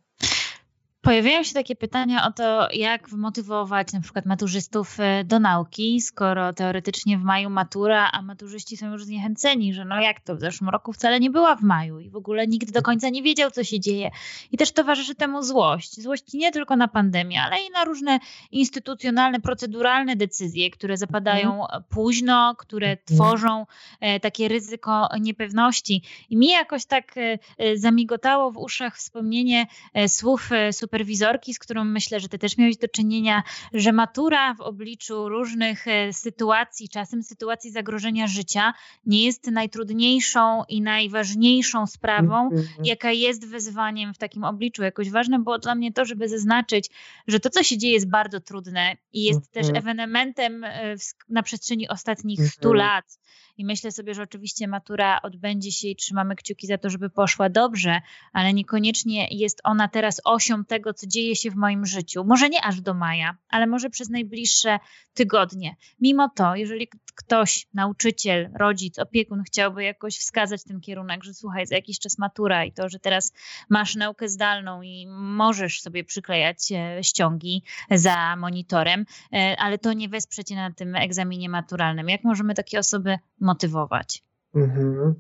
[1.05, 6.53] Pojawiają się takie pytania o to, jak wmotywować na przykład maturzystów e, do nauki, skoro
[6.53, 10.71] teoretycznie w maju matura, a maturzyści są już zniechęceni, że no jak to w zeszłym
[10.71, 13.65] roku wcale nie była w maju i w ogóle nikt do końca nie wiedział, co
[13.65, 14.11] się dzieje.
[14.53, 16.01] I też towarzyszy temu złość.
[16.01, 18.19] Złość nie tylko na pandemię, ale i na różne
[18.53, 21.83] instytucjonalne, proceduralne decyzje, które zapadają mhm.
[21.89, 23.07] późno, które mhm.
[23.07, 23.67] tworzą
[24.01, 26.03] e, takie ryzyko niepewności.
[26.31, 27.39] I mi jakoś tak e,
[27.77, 29.67] zamigotało w uszach wspomnienie
[30.09, 33.43] słów super superwizorki, z którą myślę, że ty też miałeś do czynienia,
[33.73, 38.75] że matura w obliczu różnych e, sytuacji, czasem sytuacji zagrożenia życia,
[39.07, 42.63] nie jest najtrudniejszą i najważniejszą sprawą, -hmm.
[42.85, 44.83] jaka jest wyzwaniem w takim obliczu.
[44.83, 46.91] Jakoś ważne było dla mnie to, żeby zaznaczyć,
[47.27, 49.55] że to, co się dzieje, jest bardzo trudne i jest -hmm.
[49.55, 49.77] też mhm.
[49.77, 50.95] ewenementem e,
[51.29, 52.55] na przestrzeni ostatnich mm -hmm.
[52.55, 53.19] 100 lat
[53.57, 57.49] i myślę sobie, że oczywiście matura odbędzie się i trzymamy kciuki za to, żeby poszła
[57.49, 58.01] dobrze,
[58.33, 62.25] ale niekoniecznie jest ona teraz osią tego, co dzieje się w moim życiu.
[62.25, 64.79] Może nie aż do maja, ale może przez najbliższe
[65.15, 65.77] tygodnie.
[66.01, 71.75] Mimo to, jeżeli ktoś, nauczyciel, rodzic, opiekun chciałby jakoś wskazać ten kierunek, że słuchaj, za
[71.75, 73.33] jakiś czas matura i to, że teraz
[73.69, 80.09] masz naukę zdalną i możesz sobie przyklejać e, ściągi za monitorem, e, ale to nie
[80.09, 82.09] wesprze cię na tym egzaminie maturalnym.
[82.09, 84.23] Jak możemy takie osoby motywować?
[84.55, 85.15] Mhm.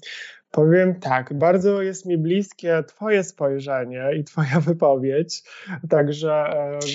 [0.55, 5.42] Powiem tak, bardzo jest mi bliskie Twoje spojrzenie i Twoja wypowiedź,
[5.90, 6.32] także.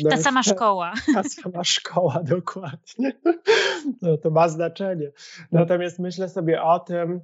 [0.05, 0.93] E, ta sama szkoła.
[1.14, 3.12] Ta sama szkoła, dokładnie.
[4.01, 5.12] No, to ma znaczenie.
[5.51, 7.22] Natomiast myślę sobie o tym,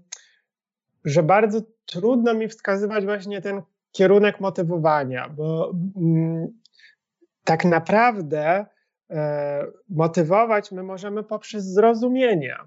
[1.05, 3.61] że bardzo trudno mi wskazywać właśnie ten
[3.91, 6.47] kierunek motywowania, bo mm,
[7.43, 8.65] tak naprawdę
[9.09, 12.57] e, motywować my możemy poprzez zrozumienie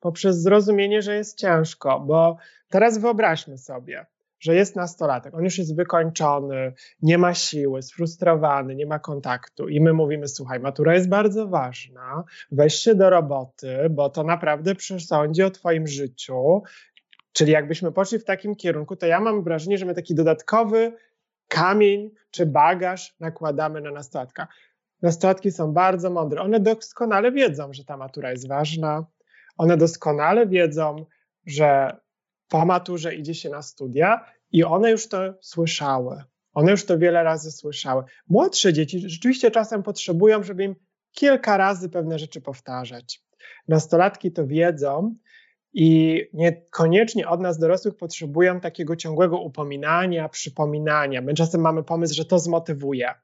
[0.00, 2.36] poprzez zrozumienie, że jest ciężko, bo
[2.68, 4.06] teraz wyobraźmy sobie,
[4.40, 6.72] że jest nastolatek, on już jest wykończony,
[7.02, 12.24] nie ma siły, sfrustrowany, nie ma kontaktu i my mówimy, słuchaj, matura jest bardzo ważna,
[12.52, 16.62] weź się do roboty, bo to naprawdę przesądzi o twoim życiu,
[17.32, 20.92] czyli jakbyśmy poszli w takim kierunku, to ja mam wrażenie, że my taki dodatkowy
[21.48, 24.48] kamień czy bagaż nakładamy na nastolatka.
[25.02, 29.04] Nastolatki są bardzo mądre, one doskonale wiedzą, że ta matura jest ważna,
[29.60, 31.06] one doskonale wiedzą,
[31.46, 31.96] że
[32.48, 36.22] po maturze idzie się na studia i one już to słyszały.
[36.52, 38.04] One już to wiele razy słyszały.
[38.28, 40.74] Młodsze dzieci rzeczywiście czasem potrzebują, żeby im
[41.12, 43.22] kilka razy pewne rzeczy powtarzać.
[43.68, 45.14] Nastolatki to wiedzą
[45.72, 51.20] i niekoniecznie od nas dorosłych potrzebują takiego ciągłego upominania, przypominania.
[51.20, 53.14] My czasem mamy pomysł, że to zmotywuje.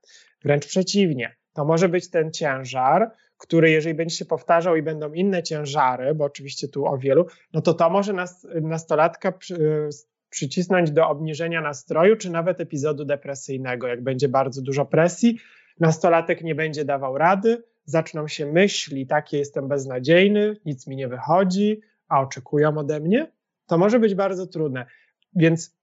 [0.44, 1.36] Wręcz przeciwnie.
[1.52, 6.24] To może być ten ciężar, który jeżeli będzie się powtarzał i będą inne ciężary, bo
[6.24, 9.88] oczywiście tu o wielu, no to to może nas, nastolatka przy,
[10.30, 13.86] przycisnąć do obniżenia nastroju, czy nawet epizodu depresyjnego.
[13.86, 15.38] Jak będzie bardzo dużo presji,
[15.80, 21.80] nastolatek nie będzie dawał rady, zaczną się myśli takie jestem beznadziejny, nic mi nie wychodzi,
[22.08, 23.32] a oczekują ode mnie,
[23.66, 24.86] to może być bardzo trudne.
[25.34, 25.76] Więc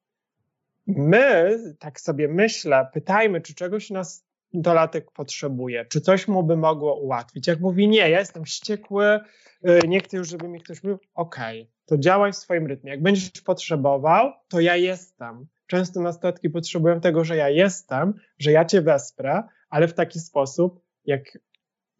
[0.87, 6.95] my, tak sobie myślę, pytajmy, czy czegoś nas dolatek potrzebuje, czy coś mu by mogło
[6.99, 7.47] ułatwić.
[7.47, 9.19] Jak mówi, nie, ja jestem wściekły,
[9.67, 12.91] y, nie chcę już, żeby mi ktoś mówił, okej, okay, to działaj w swoim rytmie.
[12.91, 15.47] Jak będziesz potrzebował, to ja jestem.
[15.67, 20.81] Często nastolatki potrzebują tego, że ja jestem, że ja cię wesprę, ale w taki sposób,
[21.05, 21.37] jak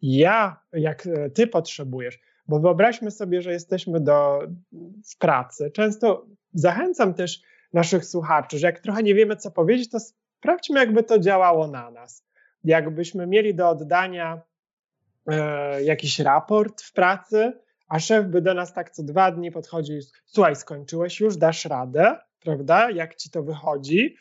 [0.02, 2.18] ja, jak e, ty potrzebujesz.
[2.48, 4.38] Bo wyobraźmy sobie, że jesteśmy do,
[5.12, 5.70] w pracy.
[5.70, 7.40] Często zachęcam też
[7.72, 11.90] naszych słuchaczy, że jak trochę nie wiemy, co powiedzieć, to sprawdźmy, jakby to działało na
[11.90, 12.24] nas
[12.64, 14.42] jakbyśmy mieli do oddania
[15.26, 17.52] e, jakiś raport w pracy,
[17.88, 22.18] a szef by do nas tak co dwa dni podchodził, słuchaj, skończyłeś już, dasz radę,
[22.40, 24.16] prawda, jak ci to wychodzi,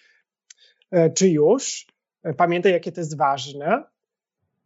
[0.92, 1.88] e, czy już,
[2.24, 3.84] e, pamiętaj, jakie to jest ważne.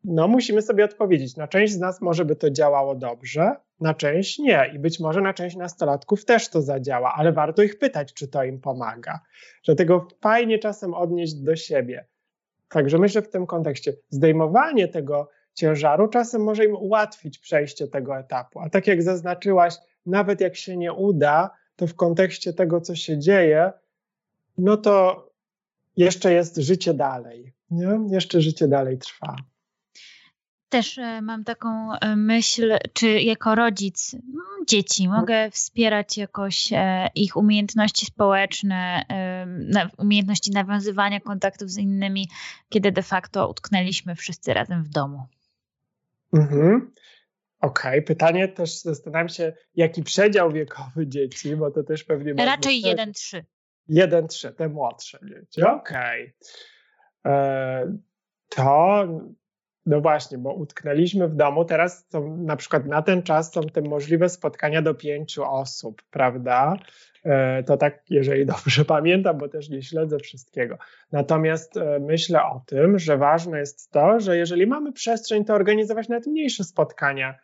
[0.03, 1.35] No, musimy sobie odpowiedzieć.
[1.35, 4.71] Na część z nas może by to działało dobrze, na część nie.
[4.75, 8.43] I być może na część nastolatków też to zadziała, ale warto ich pytać, czy to
[8.43, 9.19] im pomaga.
[9.65, 12.07] Dlatego fajnie czasem odnieść do siebie.
[12.69, 18.59] Także myślę w tym kontekście zdejmowanie tego ciężaru czasem może im ułatwić przejście tego etapu.
[18.59, 23.19] A tak jak zaznaczyłaś, nawet jak się nie uda, to w kontekście tego, co się
[23.19, 23.71] dzieje,
[24.57, 25.27] no to
[25.97, 27.53] jeszcze jest życie dalej.
[27.71, 27.99] Nie?
[28.09, 29.35] Jeszcze życie dalej trwa.
[30.69, 34.15] Też e, mam taką e, myśl, czy jako rodzic
[34.67, 39.01] dzieci mogę wspierać jakoś e, ich umiejętności społeczne,
[39.97, 42.29] umiejętności nawiązywania kontaktów z innymi,
[42.69, 45.27] kiedy de facto utknęliśmy wszyscy razem w domu.
[46.33, 46.91] Mhm.
[47.61, 48.01] Okej, okay.
[48.01, 52.45] pytanie też zastanawiam się, jaki przedział wiekowy dzieci, bo to też pewnie.
[52.45, 53.43] Raczej 1-3.
[53.89, 55.63] 1-3, te młodsze dzieci.
[55.63, 56.33] Okej.
[57.23, 57.99] Okay.
[58.49, 59.07] To
[59.87, 61.65] no właśnie, bo utknęliśmy w domu.
[61.65, 66.73] Teraz są, na przykład na ten czas są te możliwe spotkania do pięciu osób, prawda?
[67.23, 70.77] E, to tak, jeżeli dobrze pamiętam, bo też nie śledzę wszystkiego.
[71.11, 76.09] Natomiast e, myślę o tym, że ważne jest to, że jeżeli mamy przestrzeń, to organizować
[76.09, 77.35] nawet mniejsze spotkania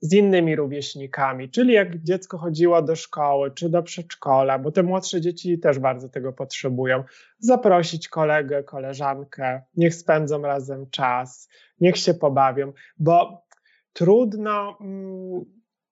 [0.00, 5.20] z innymi rówieśnikami, czyli jak dziecko chodziło do szkoły czy do przedszkola, bo te młodsze
[5.20, 7.04] dzieci też bardzo tego potrzebują,
[7.38, 11.48] zaprosić kolegę, koleżankę, niech spędzą razem czas,
[11.80, 13.46] niech się pobawią, bo
[13.92, 15.44] trudno, mm,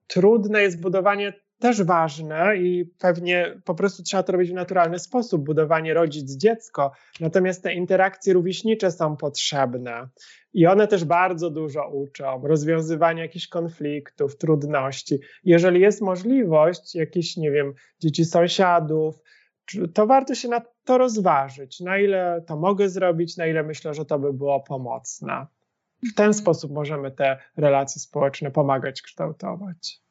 [0.07, 5.45] trudne jest budowanie też ważne i pewnie po prostu trzeba to robić w naturalny sposób,
[5.45, 6.91] budowanie rodzic-dziecko.
[7.21, 10.09] Natomiast te interakcje rówieśnicze są potrzebne
[10.53, 15.19] i one też bardzo dużo uczą, rozwiązywania jakichś konfliktów, trudności.
[15.45, 19.19] Jeżeli jest możliwość, jakieś, nie wiem, dzieci sąsiadów,
[19.95, 24.05] to warto się na to rozważyć, na ile to mogę zrobić, na ile myślę, że
[24.05, 25.47] to by było pomocne.
[25.99, 26.35] W ten mhm.
[26.35, 30.08] sposób możemy te relacje społeczne pomagać kształtować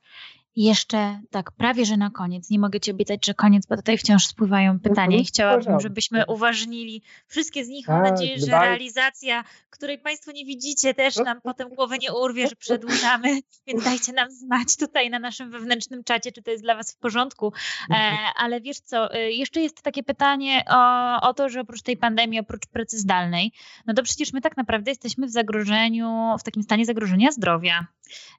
[0.58, 4.26] jeszcze tak prawie, że na koniec, nie mogę Ci obiecać, że koniec, bo tutaj wciąż
[4.26, 7.88] spływają pytania i chciałabym, żebyśmy uważnili wszystkie z nich.
[7.88, 12.48] Mam tak, nadzieję, że realizacja, której Państwo nie widzicie, też nam potem głowę nie urwie,
[12.48, 16.76] że przedłużamy, więc dajcie nam znać tutaj na naszym wewnętrznym czacie, czy to jest dla
[16.76, 17.54] Was w porządku.
[17.90, 21.98] E, ale wiesz co, e, jeszcze jest takie pytanie o, o to, że oprócz tej
[21.98, 23.52] pandemii, oprócz pracy zdalnej,
[23.86, 27.88] no to przecież my tak naprawdę jesteśmy w zagrożeniu, w takim stanie zagrożenia zdrowia.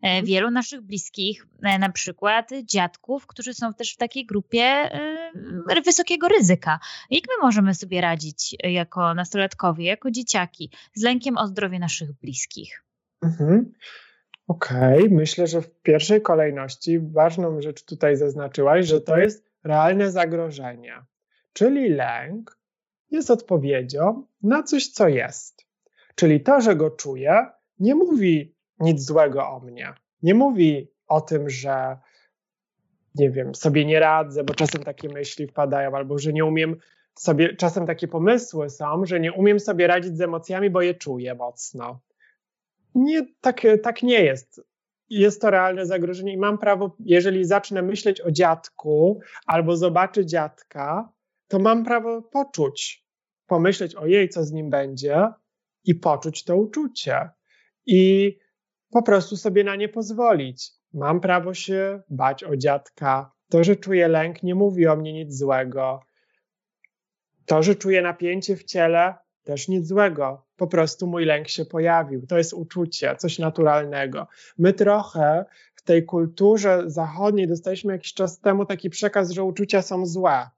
[0.02, 0.24] E, mhm.
[0.24, 1.46] Wielu naszych bliskich,
[1.78, 2.07] na przykład
[2.64, 6.78] dziadków, którzy są też w takiej grupie e, wysokiego ryzyka.
[7.10, 12.84] Jak my możemy sobie radzić jako nastolatkowie, jako dzieciaki z lękiem o zdrowie naszych bliskich?
[13.22, 13.72] Mhm.
[14.48, 15.16] Okej, okay.
[15.16, 21.02] myślę, że w pierwszej kolejności ważną rzecz tutaj zaznaczyłaś, że to jest realne zagrożenie,
[21.52, 22.58] czyli lęk
[23.10, 25.66] jest odpowiedzią na coś, co jest.
[26.14, 27.46] Czyli to, że go czuję,
[27.78, 29.94] nie mówi nic złego o mnie.
[30.22, 31.96] Nie mówi o tym, że
[33.14, 36.76] nie wiem, sobie nie radzę, bo czasem takie myśli wpadają, albo że nie umiem
[37.14, 41.34] sobie, czasem takie pomysły są, że nie umiem sobie radzić z emocjami, bo je czuję
[41.34, 42.00] mocno.
[42.94, 44.60] Nie, tak, tak nie jest.
[45.10, 51.12] Jest to realne zagrożenie i mam prawo, jeżeli zacznę myśleć o dziadku albo zobaczę dziadka,
[51.48, 53.06] to mam prawo poczuć,
[53.46, 55.26] pomyśleć o jej, co z nim będzie
[55.84, 57.30] i poczuć to uczucie.
[57.86, 58.32] I
[58.90, 60.77] po prostu sobie na nie pozwolić.
[60.94, 63.32] Mam prawo się bać o dziadka.
[63.50, 66.00] To, że czuję lęk, nie mówi o mnie nic złego.
[67.46, 69.14] To, że czuję napięcie w ciele,
[69.44, 70.46] też nic złego.
[70.56, 72.26] Po prostu mój lęk się pojawił.
[72.26, 74.26] To jest uczucie, coś naturalnego.
[74.58, 80.06] My trochę w tej kulturze zachodniej dostaliśmy jakiś czas temu taki przekaz, że uczucia są
[80.06, 80.48] złe.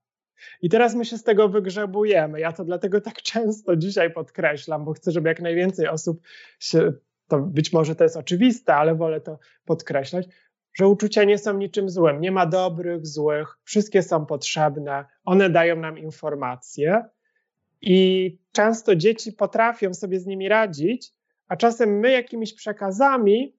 [0.63, 2.41] I teraz my się z tego wygrzebujemy.
[2.41, 6.21] Ja to dlatego tak często dzisiaj podkreślam, bo chcę, żeby jak najwięcej osób
[6.59, 6.93] się
[7.31, 10.27] to być może to jest oczywiste, ale wolę to podkreślać,
[10.75, 12.21] że uczucia nie są niczym złym.
[12.21, 17.05] Nie ma dobrych, złych, wszystkie są potrzebne, one dają nam informacje
[17.81, 21.13] i często dzieci potrafią sobie z nimi radzić,
[21.49, 23.57] a czasem my jakimiś przekazami,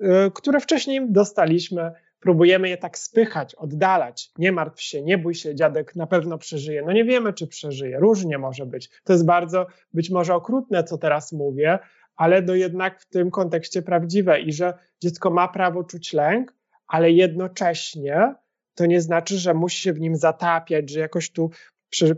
[0.00, 4.30] yy, które wcześniej dostaliśmy, próbujemy je tak spychać, oddalać.
[4.38, 6.82] Nie martw się, nie bój się, dziadek na pewno przeżyje.
[6.82, 8.90] No nie wiemy, czy przeżyje, różnie może być.
[9.04, 11.78] To jest bardzo być może okrutne, co teraz mówię,
[12.16, 16.54] ale no jednak w tym kontekście prawdziwe i że dziecko ma prawo czuć lęk,
[16.86, 18.34] ale jednocześnie
[18.74, 21.50] to nie znaczy, że musi się w nim zatapiać, że jakoś tu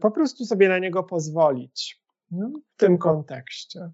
[0.00, 2.02] po prostu sobie na niego pozwolić.
[2.30, 3.90] No, w tym kontekście.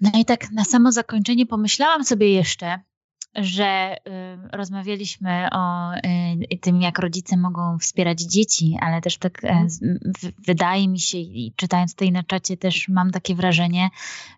[0.00, 2.78] No i tak na samo zakończenie pomyślałam sobie jeszcze,
[3.34, 5.94] że y, rozmawialiśmy o
[6.52, 9.48] y, tym, jak rodzice mogą wspierać dzieci, ale też tak y,
[10.46, 13.88] wydaje mi się, i czytając tutaj na czacie, też mam takie wrażenie,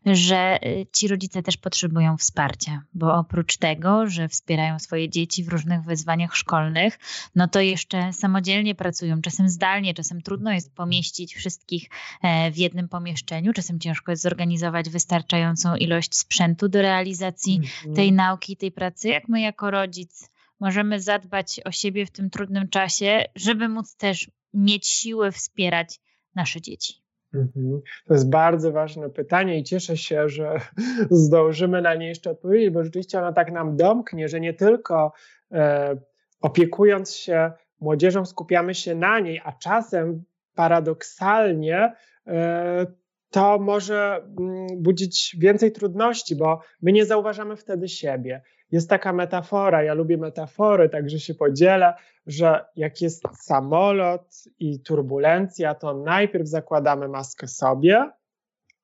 [0.07, 5.49] że y, ci rodzice też potrzebują wsparcia, bo oprócz tego, że wspierają swoje dzieci w
[5.49, 6.99] różnych wyzwaniach szkolnych,
[7.35, 11.89] no to jeszcze samodzielnie pracują, czasem zdalnie, czasem trudno jest pomieścić wszystkich
[12.23, 17.95] e, w jednym pomieszczeniu, czasem ciężko jest zorganizować wystarczającą ilość sprzętu do realizacji mhm.
[17.95, 20.31] tej nauki, tej pracy pracy, jak my jako rodzic
[20.61, 26.01] możemy zadbać o siebie w tym trudnym czasie, żeby móc też mieć siłę wspierać
[26.35, 26.95] nasze dzieci?
[27.35, 27.81] Mhm.
[28.07, 30.61] To jest bardzo ważne pytanie i cieszę się, że
[31.27, 35.13] zdążymy na nie jeszcze odpowiedzieć, bo rzeczywiście ona tak nam domknie, że nie tylko
[35.53, 35.97] e,
[36.41, 40.25] opiekując się młodzieżą skupiamy się na niej, a czasem
[40.55, 41.93] paradoksalnie
[42.27, 42.87] e,
[43.35, 48.43] to może mm, budzić więcej trudności, bo my nie zauważamy wtedy siebie.
[48.71, 51.95] Jest taka metafora, ja lubię metafory, także się podzielę,
[52.27, 58.11] że jak jest samolot i turbulencja, to najpierw zakładamy maskę sobie,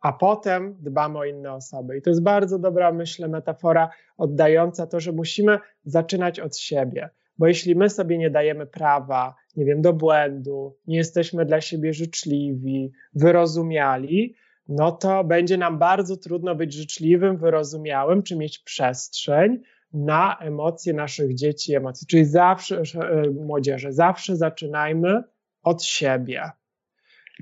[0.00, 1.96] a potem dbamy o inne osoby.
[1.96, 7.10] I to jest bardzo dobra, myślę, metafora oddająca to, że musimy zaczynać od siebie.
[7.38, 11.92] Bo jeśli my sobie nie dajemy prawa, nie wiem, do błędu, nie jesteśmy dla siebie
[11.92, 14.34] życzliwi, wyrozumiali,
[14.70, 19.60] no to będzie nam bardzo trudno być życzliwym, wyrozumiałym, czy mieć przestrzeń
[19.92, 25.22] na emocje naszych dzieci, emocji, czyli zawsze, e, młodzieży, zawsze zaczynajmy
[25.62, 26.50] od siebie.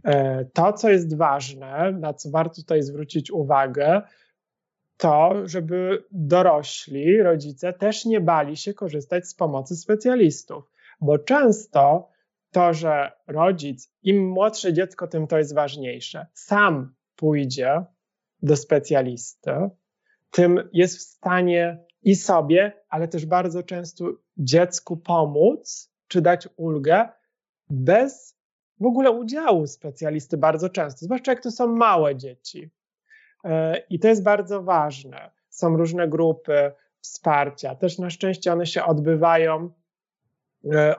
[0.04, 4.02] E, to, co jest ważne, na co warto tutaj zwrócić uwagę,
[4.96, 12.08] to, żeby dorośli, rodzice też nie bali się korzystać z pomocy specjalistów, bo często
[12.50, 17.84] to, że rodzic, im młodsze dziecko, tym to jest ważniejsze, sam pójdzie
[18.42, 19.50] do specjalisty,
[20.30, 24.04] tym jest w stanie i sobie, ale też bardzo często
[24.36, 27.08] dziecku pomóc, czy dać ulgę
[27.70, 28.38] bez
[28.80, 32.70] w ogóle udziału specjalisty bardzo często, zwłaszcza jak to są małe dzieci.
[33.44, 35.30] E, I to jest bardzo ważne.
[35.48, 39.70] Są różne grupy wsparcia, też na szczęście one się odbywają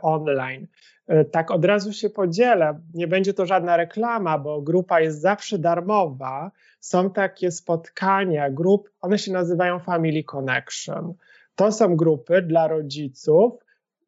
[0.02, 0.68] online.
[1.08, 5.60] E, tak od razu się podzielę, nie będzie to żadna reklama, bo grupa jest zawsze
[5.60, 6.52] darmowa.
[6.80, 11.14] Są takie spotkania grup, one się nazywają Family Connection.
[11.56, 13.54] To są grupy dla rodziców,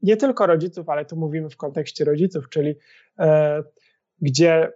[0.03, 2.75] nie tylko rodziców, ale tu mówimy w kontekście rodziców, czyli
[3.19, 3.63] e,
[4.21, 4.71] gdzie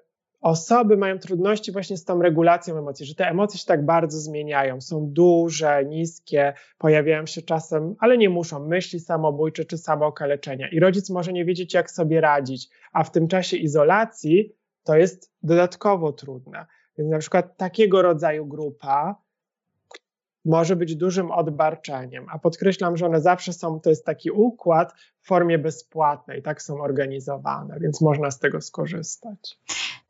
[0.46, 4.82] osoby mają trudności właśnie z tą regulacją emocji, że te emocje się tak bardzo zmieniają,
[4.82, 10.70] są duże, niskie, pojawiają się czasem, ale nie muszą, myśli samobójcze czy samookaleczenia.
[10.70, 15.32] I rodzic może nie wiedzieć, jak sobie radzić, a w tym czasie izolacji to jest
[15.44, 16.66] dodatkowo trudne.
[16.98, 19.16] Więc na przykład takiego rodzaju grupa
[20.46, 25.28] może być dużym odbarczeniem, a podkreślam, że one zawsze są, to jest taki układ w
[25.28, 29.60] formie bezpłatnej, tak są organizowane, więc można z tego skorzystać.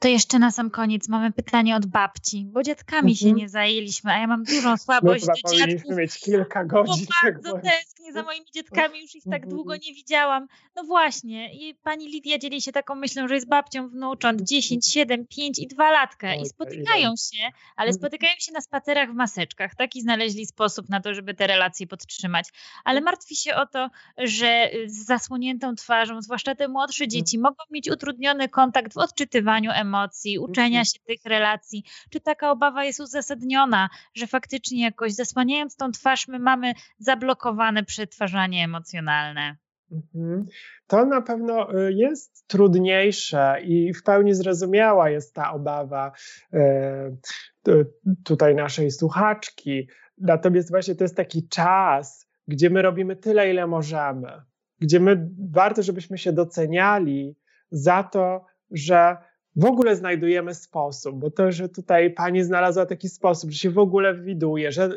[0.05, 3.15] To jeszcze na sam koniec mamy pytanie od babci, bo dziadkami mhm.
[3.15, 5.97] się nie zajęliśmy, a ja mam dużą słabość My do dziadków.
[5.97, 7.05] mieć kilka godzin.
[7.05, 9.49] Bo bardzo tak tęsknię za moimi dziadkami, już ich tak mhm.
[9.49, 10.47] długo nie widziałam.
[10.75, 15.27] No właśnie, i pani Lidia dzieli się taką myślą, że jest babcią wnucząt 10, 7,
[15.27, 17.43] 5 i 2 latka i spotykają się,
[17.75, 17.93] ale mhm.
[17.93, 19.75] spotykają się na spacerach w maseczkach.
[19.75, 22.49] Taki znaleźli sposób na to, żeby te relacje podtrzymać.
[22.83, 27.89] Ale martwi się o to, że z zasłoniętą twarzą, zwłaszcza te młodsze dzieci, mogą mieć
[27.89, 29.94] utrudniony kontakt w odczytywaniu emocji,
[30.39, 30.85] uczenia mhm.
[30.85, 31.83] się tych relacji.
[32.09, 38.63] Czy taka obawa jest uzasadniona, że faktycznie jakoś zasłaniając tą twarz, my mamy zablokowane przetwarzanie
[38.63, 39.57] emocjonalne?
[39.91, 40.45] Mhm.
[40.87, 46.11] To na pewno y, jest trudniejsze i w pełni zrozumiała jest ta obawa
[46.53, 47.85] y,
[48.23, 49.87] tutaj naszej słuchaczki.
[50.17, 54.41] Natomiast właśnie to jest taki czas, gdzie my robimy tyle, ile możemy,
[54.79, 57.35] gdzie my warto, żebyśmy się doceniali
[57.71, 59.17] za to, że
[59.55, 63.79] w ogóle znajdujemy sposób, bo to, że tutaj pani znalazła taki sposób, że się w
[63.79, 64.89] ogóle widuje, że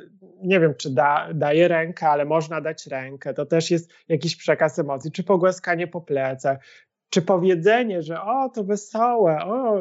[0.42, 4.78] nie wiem, czy da, daje rękę, ale można dać rękę, to też jest jakiś przekaz
[4.78, 6.58] emocji, czy pogłaskanie po plecach,
[7.10, 9.80] czy powiedzenie, że o, to wesołe, o,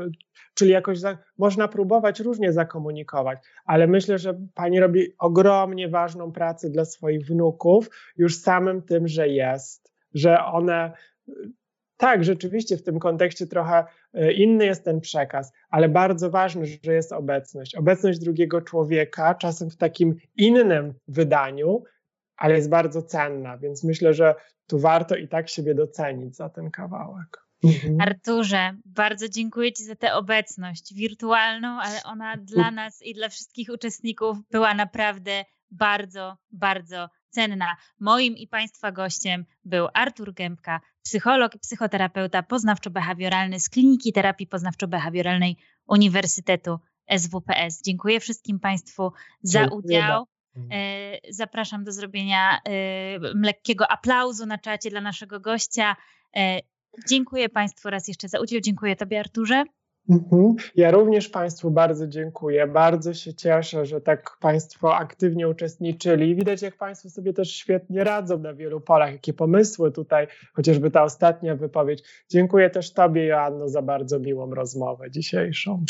[0.53, 6.69] czyli jakoś za, można próbować różnie zakomunikować, ale myślę, że pani robi ogromnie ważną pracę
[6.69, 10.91] dla swoich wnuków już samym tym, że jest, że one
[11.97, 13.85] tak, rzeczywiście w tym kontekście trochę
[14.35, 17.75] inny jest ten przekaz, ale bardzo ważny, że jest obecność.
[17.75, 21.83] Obecność drugiego człowieka, czasem w takim innym wydaniu,
[22.37, 24.35] ale jest bardzo cenna, więc myślę, że
[24.67, 27.47] tu warto i tak siebie docenić za ten kawałek.
[27.63, 28.01] Mhm.
[28.01, 33.69] Arturze, bardzo dziękuję Ci za tę obecność wirtualną, ale ona dla nas i dla wszystkich
[33.73, 37.77] uczestników była naprawdę bardzo, bardzo cenna.
[37.99, 45.55] Moim i Państwa gościem był Artur Gębka, psycholog i psychoterapeuta poznawczo-behawioralny z Kliniki Terapii Poznawczo-Behawioralnej
[45.87, 46.79] Uniwersytetu
[47.17, 47.81] SWPS.
[47.85, 50.27] Dziękuję wszystkim Państwu za Dziękuję udział.
[50.71, 55.95] E, zapraszam do zrobienia e, lekkiego aplauzu na czacie dla naszego gościa.
[56.35, 56.59] E,
[57.09, 58.61] dziękuję Państwu raz jeszcze za udział.
[58.61, 59.63] Dziękuję Tobie, Arturze.
[60.09, 60.55] Mhm.
[60.75, 62.67] Ja również Państwu bardzo dziękuję.
[62.67, 66.35] Bardzo się cieszę, że tak Państwo aktywnie uczestniczyli.
[66.35, 71.03] Widać, jak Państwo sobie też świetnie radzą na wielu polach, jakie pomysły tutaj, chociażby ta
[71.03, 72.03] ostatnia wypowiedź.
[72.29, 75.85] Dziękuję też Tobie, Joanno, za bardzo miłą rozmowę dzisiejszą.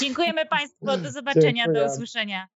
[0.00, 0.86] Dziękujemy Państwu.
[0.86, 1.86] Do zobaczenia, Dziękuję.
[1.86, 2.48] do usłyszenia.